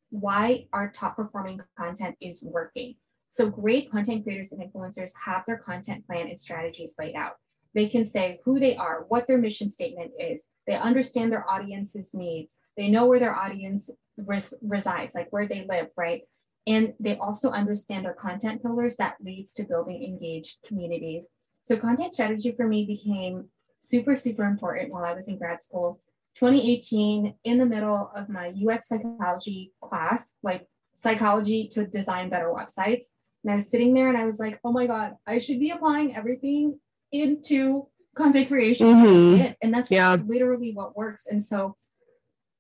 [0.10, 2.96] why our top performing content is working.
[3.30, 7.36] So great content creators and influencers have their content plan and strategies laid out.
[7.74, 10.48] They can say who they are, what their mission statement is.
[10.68, 12.58] They understand their audience's needs.
[12.78, 16.22] They know where their audience res- resides, like where they live, right?
[16.68, 21.30] And they also understand their content pillars that leads to building engaged communities.
[21.62, 26.00] So content strategy for me became super, super important while I was in grad school.
[26.36, 33.08] 2018, in the middle of my UX psychology class, like psychology to design better websites.
[33.44, 35.72] And I was sitting there and I was like, oh my God, I should be
[35.72, 36.80] applying everything
[37.12, 38.88] into content creation.
[38.88, 39.52] Mm-hmm.
[39.62, 40.18] And that's yeah.
[40.26, 41.28] literally what works.
[41.28, 41.76] And so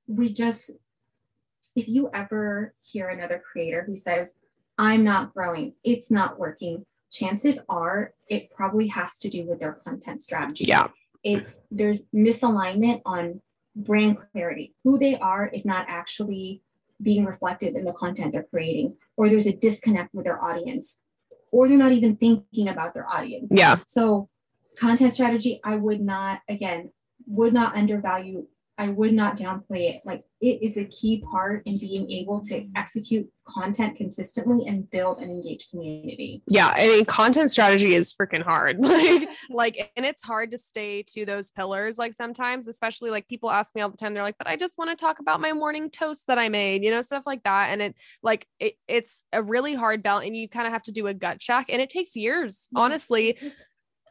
[0.07, 0.71] we just,
[1.75, 4.35] if you ever hear another creator who says,
[4.77, 9.73] I'm not growing, it's not working, chances are it probably has to do with their
[9.73, 10.65] content strategy.
[10.65, 10.87] Yeah.
[11.23, 13.41] It's there's misalignment on
[13.75, 14.73] brand clarity.
[14.83, 16.63] Who they are is not actually
[17.01, 21.01] being reflected in the content they're creating, or there's a disconnect with their audience,
[21.51, 23.47] or they're not even thinking about their audience.
[23.51, 23.79] Yeah.
[23.87, 24.29] So,
[24.77, 26.91] content strategy, I would not, again,
[27.27, 28.47] would not undervalue
[28.81, 30.01] I would not downplay it.
[30.05, 35.19] Like it is a key part in being able to execute content consistently and build
[35.19, 36.41] an engaged community.
[36.47, 38.77] Yeah, I mean content strategy is freaking hard.
[38.79, 43.51] like like and it's hard to stay to those pillars like sometimes, especially like people
[43.51, 45.53] ask me all the time they're like, "But I just want to talk about my
[45.53, 49.23] morning toast that I made." You know, stuff like that and it like it, it's
[49.31, 51.83] a really hard belt and you kind of have to do a gut check and
[51.83, 53.37] it takes years, honestly.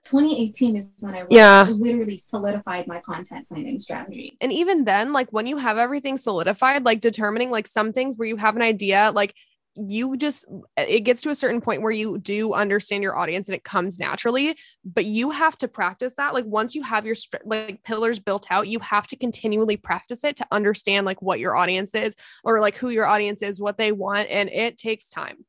[0.04, 1.68] 2018 is when I Yeah.
[1.70, 4.36] literally solidified my content planning strategy.
[4.40, 8.28] and even then like when you have everything solidified like determining like some things where
[8.28, 9.34] you have an idea like
[9.76, 10.46] you just
[10.76, 13.98] it gets to a certain point where you do understand your audience and it comes
[14.00, 18.46] naturally but you have to practice that like once you have your like pillars built
[18.50, 22.60] out you have to continually practice it to understand like what your audience is or
[22.60, 25.44] like who your audience is what they want and it takes time.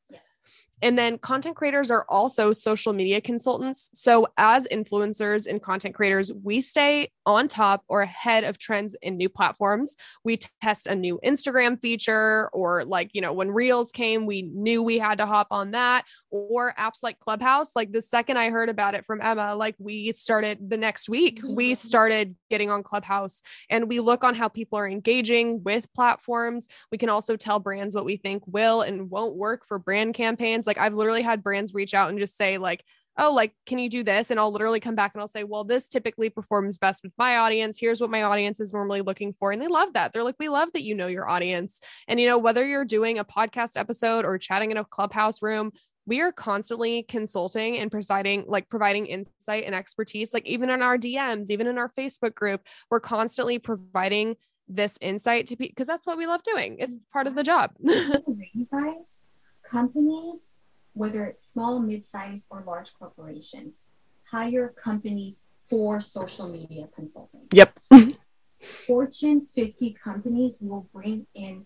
[0.82, 3.90] And then content creators are also social media consultants.
[3.94, 9.18] So, as influencers and content creators, we stay on top or ahead of trends in
[9.18, 9.96] new platforms.
[10.24, 14.82] We test a new Instagram feature, or like, you know, when Reels came, we knew
[14.82, 17.76] we had to hop on that, or apps like Clubhouse.
[17.76, 21.40] Like, the second I heard about it from Emma, like, we started the next week,
[21.40, 21.56] mm-hmm.
[21.56, 26.68] we started getting on Clubhouse and we look on how people are engaging with platforms.
[26.92, 30.68] We can also tell brands what we think will and won't work for brand campaigns.
[30.72, 32.86] Like I've literally had brands reach out and just say like,
[33.18, 35.66] "Oh, like can you do this?" and I'll literally come back and I'll say, "Well,
[35.66, 37.78] this typically performs best with my audience.
[37.78, 40.14] Here's what my audience is normally looking for." And they love that.
[40.14, 43.20] They're like, "We love that you know your audience." And you know, whether you're doing
[43.20, 45.74] a podcast episode or chatting in a clubhouse room,
[46.06, 50.98] we are constantly consulting and presiding like providing insight and expertise like even in our
[50.98, 56.06] DMs, even in our Facebook group, we're constantly providing this insight to people because that's
[56.06, 56.78] what we love doing.
[56.80, 57.72] It's part of the job.
[57.80, 59.18] you guys,
[59.64, 60.52] companies,
[60.94, 63.82] whether it's small, mid-sized, or large corporations,
[64.26, 67.48] hire companies for social media consulting.
[67.54, 67.78] yep.
[68.60, 71.66] Fortune 50 companies will bring in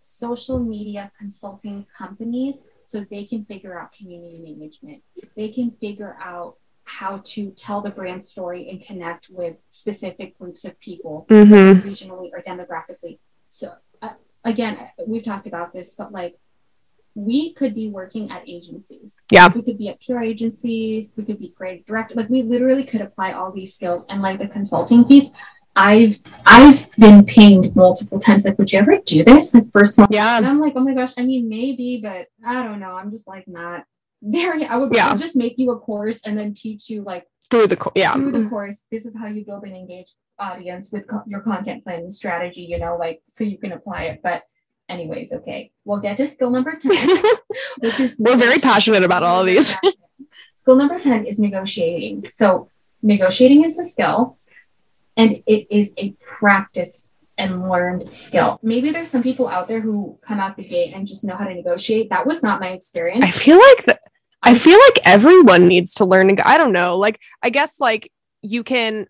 [0.00, 5.02] social media consulting companies so they can figure out community management.
[5.36, 10.64] They can figure out how to tell the brand story and connect with specific groups
[10.64, 11.86] of people Mm-hmm.
[11.86, 13.18] regionally or demographically.
[13.48, 16.38] So uh, again, we've talked about this, but like
[17.14, 19.16] we could be working at agencies.
[19.30, 19.48] Yeah.
[19.54, 21.12] We could be at PR agencies.
[21.16, 22.14] We could be creative director.
[22.14, 25.28] Like we literally could apply all these skills and like the consulting piece.
[25.74, 28.44] I've I've been pinged multiple times.
[28.44, 29.54] Like, would you ever do this?
[29.54, 30.38] Like first month, and Yeah.
[30.38, 31.12] I'm like, oh my gosh.
[31.16, 32.92] I mean, maybe, but I don't know.
[32.92, 33.84] I'm just like not
[34.20, 34.56] there.
[34.56, 34.70] yet.
[34.70, 35.16] I would Yeah.
[35.16, 38.12] Just make you a course and then teach you like Through the co- yeah.
[38.14, 38.48] through the mm-hmm.
[38.50, 42.12] course, this is how you build an engaged audience with co- your content plan and
[42.12, 44.20] strategy, you know, like so you can apply it.
[44.22, 44.42] But,
[44.92, 46.92] anyways, okay, we'll get to skill number 10,
[47.80, 49.74] which is We're very passionate about all of these.
[50.54, 52.28] skill number 10 is negotiating.
[52.28, 52.68] So,
[53.02, 54.38] negotiating is a skill
[55.16, 58.60] and it is a practice and learned skill.
[58.62, 61.44] Maybe there's some people out there who come out the gate and just know how
[61.44, 62.10] to negotiate.
[62.10, 63.24] That was not my experience.
[63.24, 63.98] I feel like the,
[64.42, 66.38] I feel like everyone needs to learn.
[66.44, 66.96] I don't know.
[66.96, 68.12] Like I guess like
[68.42, 69.06] you can.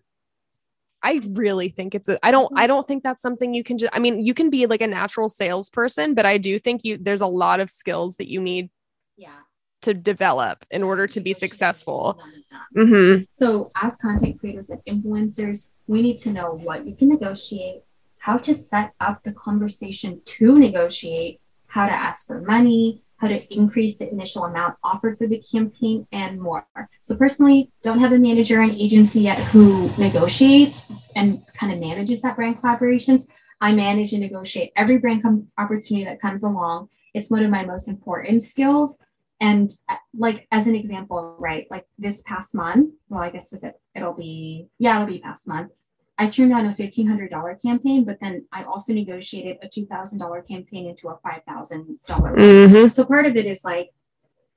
[1.03, 3.93] I really think it's a, I don't I don't think that's something you can just
[3.95, 7.21] I mean you can be like a natural salesperson but I do think you there's
[7.21, 8.69] a lot of skills that you need
[9.17, 9.39] yeah.
[9.81, 12.17] to develop in order to be successful.
[12.17, 12.87] one of them.
[12.87, 13.27] Mhm.
[13.31, 17.83] So, as content creators and influencers, we need to know what you can negotiate,
[18.19, 23.53] how to set up the conversation to negotiate, how to ask for money, how to
[23.53, 26.67] increase the initial amount offered for the campaign, and more.
[27.03, 32.21] So, personally, don't have a manager and agency yet who negotiates and kind of manages
[32.21, 33.27] that brand collaborations.
[33.61, 36.89] I manage and negotiate every brand com- opportunity that comes along.
[37.13, 39.01] It's one of my most important skills.
[39.39, 41.65] And uh, like as an example, right?
[41.71, 43.79] Like this past month, well, I guess was it?
[43.95, 45.71] It'll be yeah, it'll be past month.
[46.17, 49.85] I turned down a fifteen hundred dollar campaign, but then I also negotiated a two
[49.85, 52.35] thousand dollar campaign into a five thousand dollar.
[52.35, 52.91] Mhm.
[52.91, 53.89] So part of it is like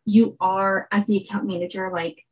[0.05, 2.25] you are as the account manager, like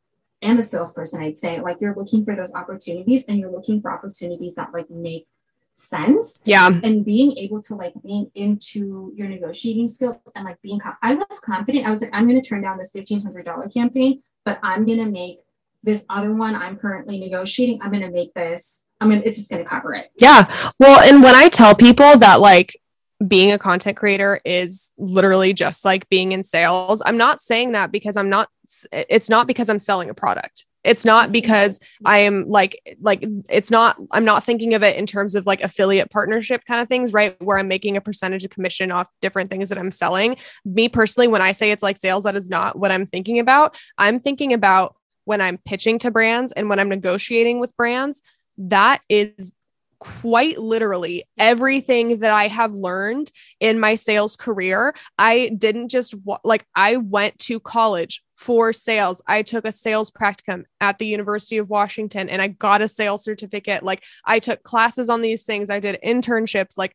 [0.43, 3.91] and the salesperson, I'd say, like you're looking for those opportunities and you're looking for
[3.91, 5.27] opportunities that like make
[5.73, 6.69] sense Yeah.
[6.85, 11.15] and being able to like lean into your negotiating skills and like being co- I
[11.15, 11.87] was confident.
[11.87, 15.07] I was like, I'm gonna turn down this fifteen hundred dollar campaign, but I'm gonna
[15.11, 15.41] make
[15.83, 17.81] this other one I'm currently negotiating.
[17.83, 18.89] I'm gonna make this.
[19.05, 20.11] I mean, it's just gonna cover it.
[20.19, 20.51] Yeah.
[20.81, 22.81] Well, and when I tell people that like
[23.27, 27.93] being a content creator is literally just like being in sales, I'm not saying that
[27.93, 28.49] because I'm not
[28.93, 30.65] it's not because I'm selling a product.
[30.85, 35.07] It's not because I am like like it's not I'm not thinking of it in
[35.07, 37.41] terms of like affiliate partnership kind of things, right?
[37.43, 40.37] Where I'm making a percentage of commission off different things that I'm selling.
[40.65, 43.77] Me personally, when I say it's like sales, that is not what I'm thinking about.
[43.99, 48.21] I'm thinking about when I'm pitching to brands and when I'm negotiating with brands,
[48.59, 49.53] that is
[50.01, 54.95] quite literally everything that I have learned in my sales career.
[55.19, 59.23] I didn't just like, I went to college for sales.
[59.27, 63.25] I took a sales practicum at the University of Washington and I got a sales
[63.25, 63.83] certificate.
[63.83, 66.95] Like, I took classes on these things, I did internships, like,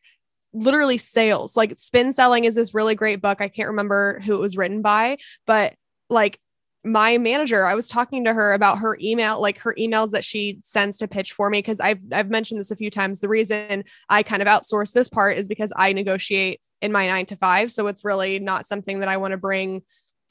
[0.52, 1.56] literally sales.
[1.56, 3.40] Like, Spin Selling is this really great book.
[3.40, 5.74] I can't remember who it was written by, but
[6.10, 6.38] like
[6.84, 10.60] my manager, I was talking to her about her email, like her emails that she
[10.62, 11.60] sends to pitch for me.
[11.62, 13.20] Cause I've, I've mentioned this a few times.
[13.20, 17.26] The reason I kind of outsource this part is because I negotiate in my nine
[17.26, 17.70] to five.
[17.70, 19.82] So it's really not something that I want to bring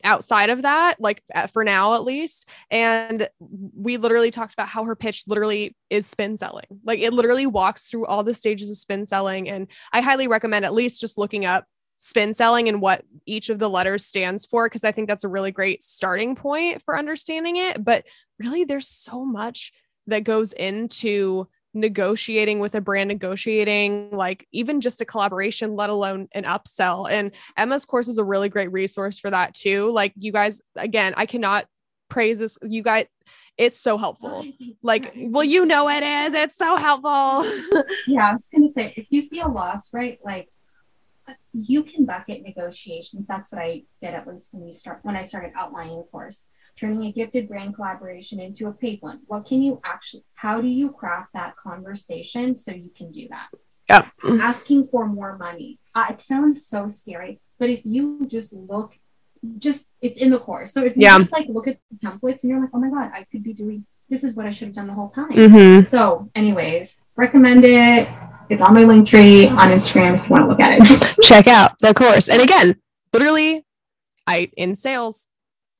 [0.03, 1.21] outside of that, like
[1.51, 2.49] for now at least.
[2.71, 6.65] And we literally talked about how her pitch literally is spin selling.
[6.83, 9.49] Like it literally walks through all the stages of spin selling.
[9.49, 11.65] And I highly recommend at least just looking up
[11.99, 15.29] spin selling and what each of the letters stands for because I think that's a
[15.29, 17.83] really great starting point for understanding it.
[17.83, 18.07] But
[18.39, 19.71] really, there's so much
[20.07, 26.27] that goes into negotiating with a brand, negotiating like even just a collaboration, let alone
[26.31, 27.09] an upsell.
[27.09, 29.91] And Emma's course is a really great resource for that too.
[29.91, 31.67] Like, you guys, again, I cannot
[32.09, 32.57] praise this.
[32.63, 33.05] You guys,
[33.57, 34.45] it's so helpful.
[34.81, 36.33] Like, well, you know it is.
[36.33, 37.43] It's so helpful.
[38.07, 40.17] yeah, I was gonna say if you feel lost, right?
[40.23, 40.47] Like
[41.53, 43.25] you can bucket negotiations.
[43.27, 46.45] That's what I did at least when you start when I started outlining the course.
[46.77, 49.19] Turning a gifted brand collaboration into a paid one.
[49.27, 53.49] What can you actually how do you craft that conversation so you can do that?
[53.89, 54.07] Yeah.
[54.23, 55.79] Asking for more money.
[55.95, 58.97] Uh, it sounds so scary, but if you just look
[59.57, 60.71] just it's in the course.
[60.71, 61.17] So if you yeah.
[61.17, 63.53] just like look at the templates and you're like, oh my god, I could be
[63.53, 65.31] doing this is what I should have done the whole time.
[65.31, 65.85] Mm-hmm.
[65.85, 68.07] So, anyways, recommend it.
[68.49, 71.17] It's on my Linktree on Instagram if you want to look at it.
[71.21, 72.29] Check out the course.
[72.29, 72.77] And again,
[73.13, 73.63] literally,
[74.25, 75.27] I in sales,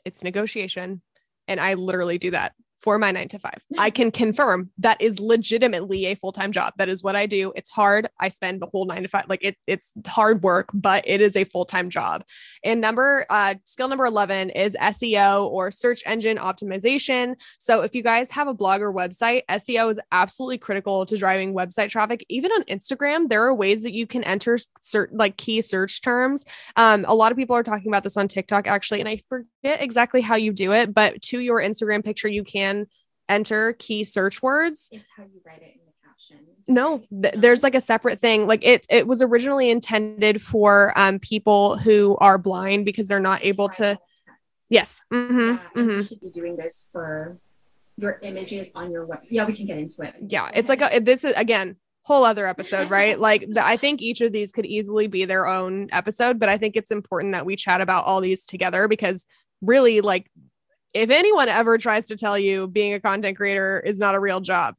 [0.06, 1.02] it's negotiation.
[1.48, 3.64] And I literally do that for my nine to five.
[3.78, 6.74] I can confirm that is legitimately a full time job.
[6.78, 7.52] That is what I do.
[7.56, 8.10] It's hard.
[8.20, 9.26] I spend the whole nine to five.
[9.28, 12.24] Like it, it's hard work, but it is a full time job.
[12.64, 17.36] And number, uh, skill number 11 is SEO or search engine optimization.
[17.58, 21.54] So if you guys have a blog or website, SEO is absolutely critical to driving
[21.54, 22.26] website traffic.
[22.30, 26.46] Even on Instagram, there are ways that you can enter certain like key search terms.
[26.76, 29.82] Um, a lot of people are talking about this on TikTok actually, and I forget
[29.82, 32.88] exactly how you do it, but to your Instagram picture, you can can
[33.28, 34.90] enter key search words.
[34.92, 36.46] It's how you write it in the caption.
[36.68, 38.48] No, th- there's like a separate thing.
[38.48, 43.44] Like it, it was originally intended for um, people who are blind because they're not
[43.44, 44.00] able to.
[44.70, 45.02] Yes.
[45.12, 45.90] Mm-hmm, yeah, mm-hmm.
[45.90, 47.40] You should be doing this for
[47.98, 49.20] your images on your web.
[49.30, 50.14] Yeah, we can get into it.
[50.28, 53.20] Yeah, it's like a, this is again whole other episode, right?
[53.20, 56.58] like the, I think each of these could easily be their own episode, but I
[56.58, 59.26] think it's important that we chat about all these together because
[59.62, 60.30] really like
[60.94, 64.42] if anyone ever tries to tell you being a content creator is not a real
[64.42, 64.76] job,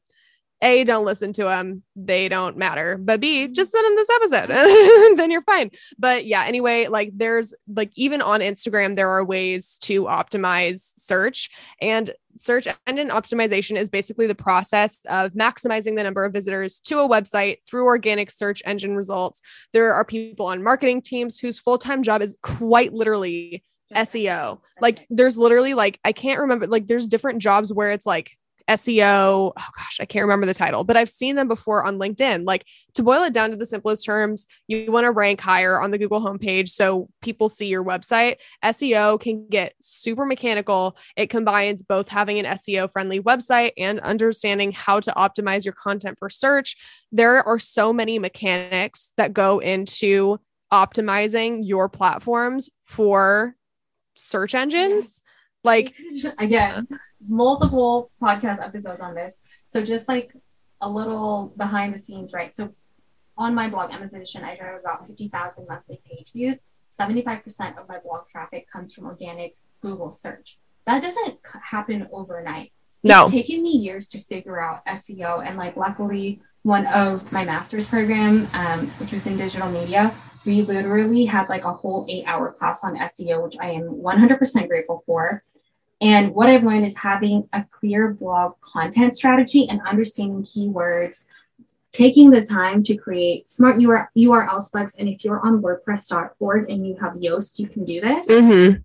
[0.63, 1.83] a, don't listen to them.
[1.97, 2.99] They don't matter.
[2.99, 4.49] But B, just send them this episode.
[5.17, 5.71] then you're fine.
[5.99, 11.51] But yeah, anyway, like there's like even on Instagram, there are ways to optimize search.
[11.81, 17.01] And search engine optimization is basically the process of maximizing the number of visitors to
[17.01, 19.41] a website through organic search engine results.
[19.73, 23.65] There are people on marketing teams whose full time job is quite literally
[23.95, 24.61] SEO.
[24.81, 28.33] Like there's literally like I can't remember like there's different jobs where it's like
[28.71, 29.53] SEO.
[29.59, 32.45] Oh gosh, I can't remember the title, but I've seen them before on LinkedIn.
[32.47, 32.65] Like
[32.95, 35.99] to boil it down to the simplest terms, you want to rank higher on the
[35.99, 38.37] Google homepage so people see your website.
[38.65, 40.97] SEO can get super mechanical.
[41.17, 46.19] It combines both having an SEO friendly website and understanding how to optimize your content
[46.19, 46.77] for search.
[47.11, 50.39] There are so many mechanics that go into
[50.73, 53.57] optimizing your platforms for
[54.15, 55.05] search engines.
[55.05, 55.21] Yes.
[55.63, 55.95] Like
[56.39, 56.89] again,
[57.29, 59.37] multiple podcast episodes on this.
[59.69, 60.35] So just like
[60.81, 62.55] a little behind the scenes, right?
[62.55, 62.75] So
[63.37, 66.61] on my blog, Emma's Edition, I drive about 50,000 monthly page views.
[66.99, 70.59] 75% of my blog traffic comes from organic Google search.
[70.87, 72.73] That doesn't happen overnight.
[73.03, 73.25] No.
[73.25, 75.47] It's taken me years to figure out SEO.
[75.47, 80.15] And like, luckily, one of my master's program, um, which was in digital media,
[80.45, 84.69] we literally had like a whole eight hour class on SEO, which I am 100%
[84.69, 85.43] grateful for.
[86.01, 91.25] And what I've learned is having a clear blog content strategy and understanding keywords,
[91.93, 94.97] taking the time to create smart URL selects.
[94.97, 98.29] And if you're on WordPress.org and you have Yoast, you can do this.
[98.29, 98.81] Mm-hmm.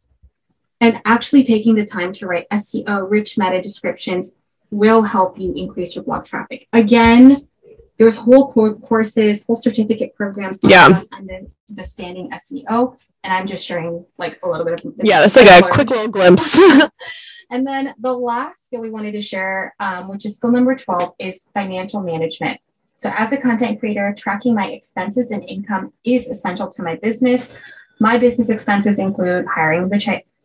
[0.81, 4.35] And actually taking the time to write SEO rich meta descriptions
[4.71, 6.67] will help you increase your blog traffic.
[6.73, 7.47] Again,
[7.97, 10.99] there's whole courses, whole certificate programs yeah.
[11.69, 12.97] understanding SEO.
[13.23, 16.09] And I'm just sharing like a little bit of yeah, that's like a quick little
[16.09, 16.59] glimpse.
[17.49, 21.13] and then the last skill we wanted to share, um, which is skill number 12,
[21.19, 22.59] is financial management.
[22.97, 27.57] So as a content creator, tracking my expenses and income is essential to my business.
[27.99, 29.91] My business expenses include hiring,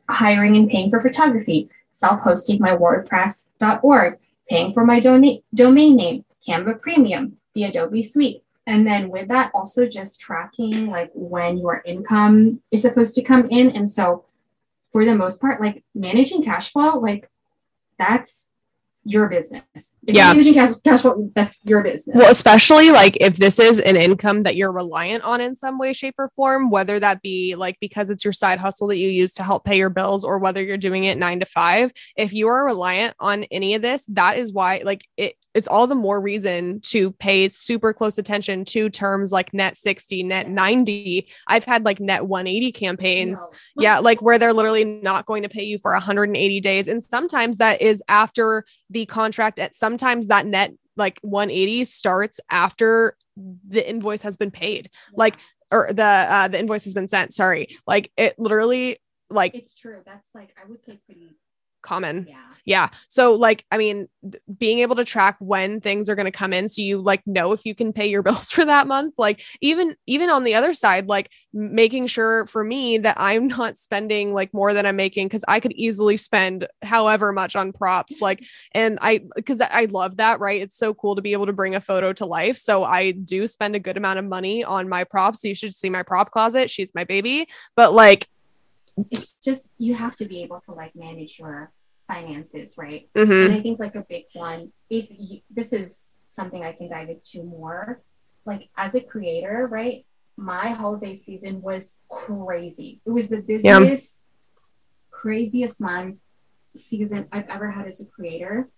[0.08, 6.80] hiring and paying for photography, self-hosting my WordPress.org, paying for my dona- domain name, Canva
[6.80, 8.42] Premium, the Adobe Suite.
[8.66, 13.48] And then with that, also just tracking like when your income is supposed to come
[13.50, 13.70] in.
[13.70, 14.24] And so
[14.92, 17.28] for the most part, like managing cash flow, like
[17.98, 18.52] that's
[19.04, 19.64] your business.
[20.06, 20.30] If yeah.
[20.30, 22.14] managing cash, cash flow, that's your business.
[22.14, 25.92] Well, especially like if this is an income that you're reliant on in some way,
[25.92, 29.32] shape, or form, whether that be like because it's your side hustle that you use
[29.34, 32.48] to help pay your bills or whether you're doing it nine to five, if you
[32.48, 36.20] are reliant on any of this, that is why like it it's all the more
[36.20, 41.28] reason to pay super close attention to terms like net 60, net 90.
[41.48, 43.38] I've had like net 180 campaigns.
[43.76, 43.82] No.
[43.82, 46.86] Yeah, like where they're literally not going to pay you for 180 days.
[46.86, 53.16] And sometimes that is after the contract at sometimes that net like 180 starts after
[53.36, 54.90] the invoice has been paid.
[55.16, 55.36] Like
[55.72, 57.32] or the uh the invoice has been sent.
[57.32, 57.76] Sorry.
[57.86, 58.98] Like it literally
[59.30, 60.00] like it's true.
[60.04, 61.36] That's like I would say pretty
[61.82, 62.26] common.
[62.28, 62.36] Yeah.
[62.64, 62.88] Yeah.
[63.08, 66.52] So like I mean th- being able to track when things are going to come
[66.52, 69.42] in so you like know if you can pay your bills for that month like
[69.60, 74.32] even even on the other side like making sure for me that I'm not spending
[74.34, 78.44] like more than I'm making cuz I could easily spend however much on props like
[78.72, 80.60] and I cuz I love that, right?
[80.60, 82.56] It's so cool to be able to bring a photo to life.
[82.56, 85.42] So I do spend a good amount of money on my props.
[85.42, 86.70] So you should see my prop closet.
[86.70, 87.48] She's my baby.
[87.74, 88.28] But like
[89.10, 91.72] it's just you have to be able to like manage your
[92.08, 93.08] finances, right?
[93.14, 93.32] Mm-hmm.
[93.32, 97.08] And I think like a big one, if you, this is something I can dive
[97.08, 98.02] into more,
[98.44, 100.04] like as a creator, right?
[100.36, 103.00] My holiday season was crazy.
[103.04, 104.60] It was the busiest, yeah.
[105.10, 106.16] craziest month
[106.76, 108.68] season I've ever had as a creator.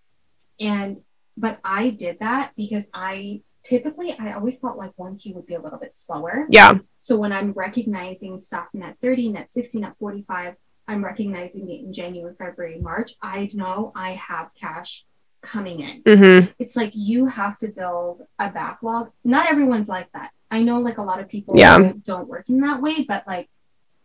[0.61, 1.01] And
[1.37, 5.61] but I did that because I typically I always thought like 1Q would be a
[5.61, 6.47] little bit slower.
[6.51, 6.79] Yeah.
[6.99, 10.57] So when I'm recognizing stuff net 30, net 60, net 45,
[10.89, 13.15] I'm recognizing it in January, February, March.
[13.23, 15.05] I know I have cash
[15.41, 16.03] coming in.
[16.03, 16.51] Mm-hmm.
[16.59, 19.11] It's like you have to build a backlog.
[19.25, 20.33] Not everyone's like that.
[20.51, 21.93] I know like a lot of people yeah.
[22.05, 23.49] don't work in that way, but like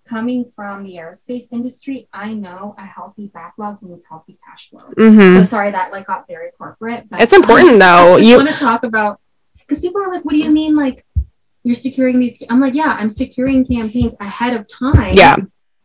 [0.07, 4.93] coming from the aerospace industry, I know a healthy backlog means healthy cash flow.
[4.97, 5.39] Mm-hmm.
[5.39, 7.05] So sorry that like got very corporate.
[7.13, 8.15] it's important I, though.
[8.15, 9.19] I you want to talk about
[9.67, 11.05] because people are like, what do you mean like
[11.63, 12.41] you're securing these?
[12.49, 15.13] I'm like, yeah, I'm securing campaigns ahead of time.
[15.13, 15.35] Yeah.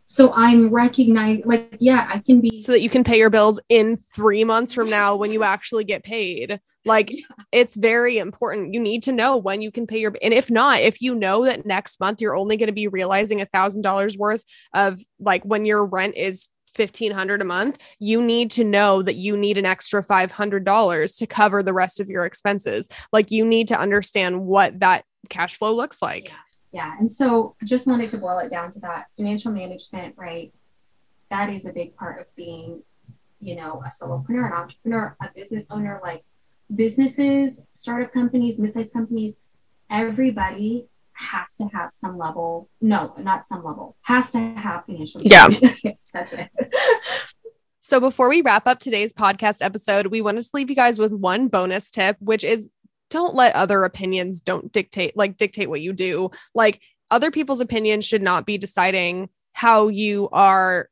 [0.07, 2.61] So I'm recognizing, like, yeah, I can be.
[2.61, 5.85] So that you can pay your bills in three months from now when you actually
[5.85, 6.61] get paid.
[6.85, 7.24] Like, yeah.
[7.51, 8.74] it's very important.
[8.74, 10.12] You need to know when you can pay your.
[10.20, 13.41] And if not, if you know that next month you're only going to be realizing
[13.41, 18.50] a thousand dollars worth of like when your rent is 1500 a month you need
[18.50, 22.88] to know that you need an extra $500 to cover the rest of your expenses.
[23.12, 26.30] Like you need to understand what that cash flow looks like.
[26.72, 26.96] Yeah, yeah.
[26.98, 30.52] and so just wanted to boil it down to that financial management right?
[31.30, 32.82] That is a big part of being
[33.40, 36.00] you know a solopreneur an entrepreneur a business owner.
[36.02, 36.24] Like
[36.74, 39.36] businesses startup companies mid-sized companies
[39.90, 45.48] everybody has to have some level no not some level has to have financial yeah.
[46.12, 46.50] That's it.
[47.80, 51.12] So before we wrap up today's podcast episode we want to leave you guys with
[51.12, 52.70] one bonus tip which is
[53.12, 56.30] don't let other opinions don't dictate like dictate what you do.
[56.54, 60.88] Like other people's opinions should not be deciding how you are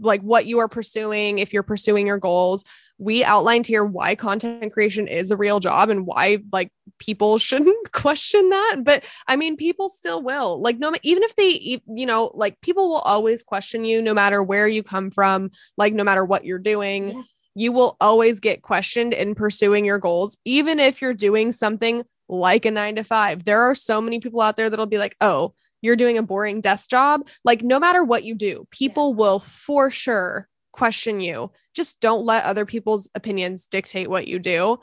[0.00, 2.64] like what you are pursuing if you're pursuing your goals
[2.98, 7.92] we outlined here why content creation is a real job and why like people shouldn't
[7.92, 12.30] question that but i mean people still will like no even if they you know
[12.34, 16.24] like people will always question you no matter where you come from like no matter
[16.24, 17.26] what you're doing yes.
[17.54, 22.66] you will always get questioned in pursuing your goals even if you're doing something like
[22.66, 25.54] a 9 to 5 there are so many people out there that'll be like oh
[25.80, 29.16] you're doing a boring desk job like no matter what you do people yeah.
[29.16, 31.50] will for sure question you.
[31.78, 34.80] Just don't let other people's opinions dictate what you do.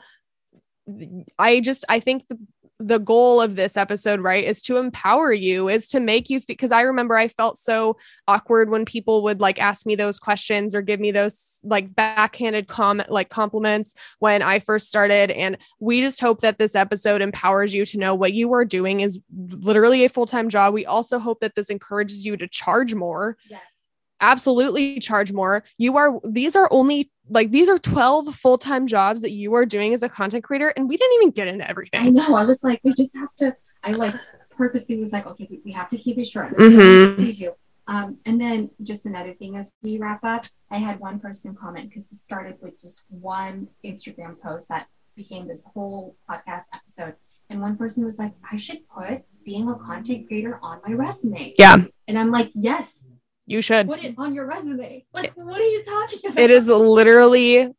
[1.38, 2.38] I just I think the
[2.78, 6.46] the goal of this episode, right, is to empower you, is to make you feel
[6.56, 7.96] because I remember I felt so
[8.28, 12.68] awkward when people would like ask me those questions or give me those like backhanded
[12.68, 15.30] comment like compliments when I first started.
[15.30, 19.00] And we just hope that this episode empowers you to know what you are doing
[19.00, 20.74] is literally a full-time job.
[20.74, 23.36] We also hope that this encourages you to charge more.
[23.48, 23.75] Yes
[24.20, 25.64] absolutely charge more.
[25.78, 29.66] You are, these are only like, these are 12 full time jobs that you are
[29.66, 30.68] doing as a content creator.
[30.76, 32.00] And we didn't even get into everything.
[32.00, 32.34] I know.
[32.34, 34.14] I was like, we just have to, I like
[34.50, 36.56] purposely was like, okay, we have to keep it short.
[36.56, 37.32] Mm-hmm.
[37.32, 37.56] so
[37.88, 41.88] um, and then just another thing as we wrap up, I had one person comment
[41.88, 47.14] because it started with just one Instagram post that became this whole podcast episode.
[47.48, 51.54] And one person was like, I should put being a content creator on my resume.
[51.56, 51.76] Yeah.
[52.08, 53.06] And I'm like, yes.
[53.46, 55.06] You should put it on your resume.
[55.12, 56.38] Like, what are you talking about?
[56.38, 57.72] It is literally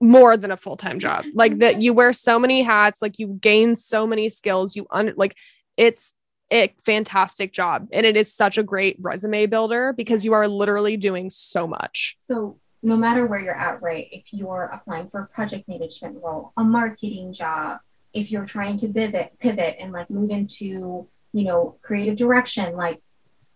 [0.00, 1.24] more than a full-time job.
[1.34, 5.14] Like that you wear so many hats, like you gain so many skills, you un
[5.16, 5.36] like
[5.76, 6.12] it's
[6.52, 10.96] a fantastic job and it is such a great resume builder because you are literally
[10.96, 12.16] doing so much.
[12.20, 14.06] So no matter where you're at, right?
[14.12, 17.80] If you're applying for a project management role, a marketing job,
[18.12, 23.02] if you're trying to pivot, pivot and like move into, you know, creative direction, like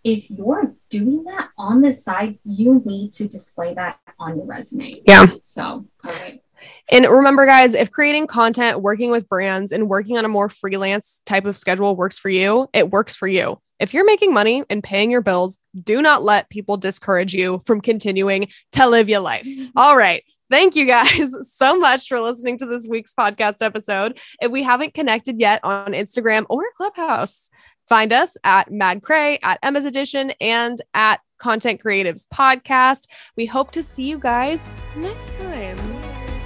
[0.05, 5.01] if you're doing that on the side, you need to display that on your resume.
[5.07, 5.27] Yeah.
[5.43, 6.43] So, all right.
[6.91, 11.23] And remember, guys, if creating content, working with brands, and working on a more freelance
[11.25, 13.61] type of schedule works for you, it works for you.
[13.79, 17.81] If you're making money and paying your bills, do not let people discourage you from
[17.81, 19.47] continuing to live your life.
[19.47, 19.69] Mm-hmm.
[19.77, 20.23] All right.
[20.51, 24.19] Thank you guys so much for listening to this week's podcast episode.
[24.43, 27.49] If we haven't connected yet on Instagram or Clubhouse,
[27.91, 33.09] find us at Mad Cray, at Emma's Edition, and at Content Creatives Podcast.
[33.37, 35.77] We hope to see you guys next time.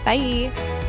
[0.05, 0.84] Bye.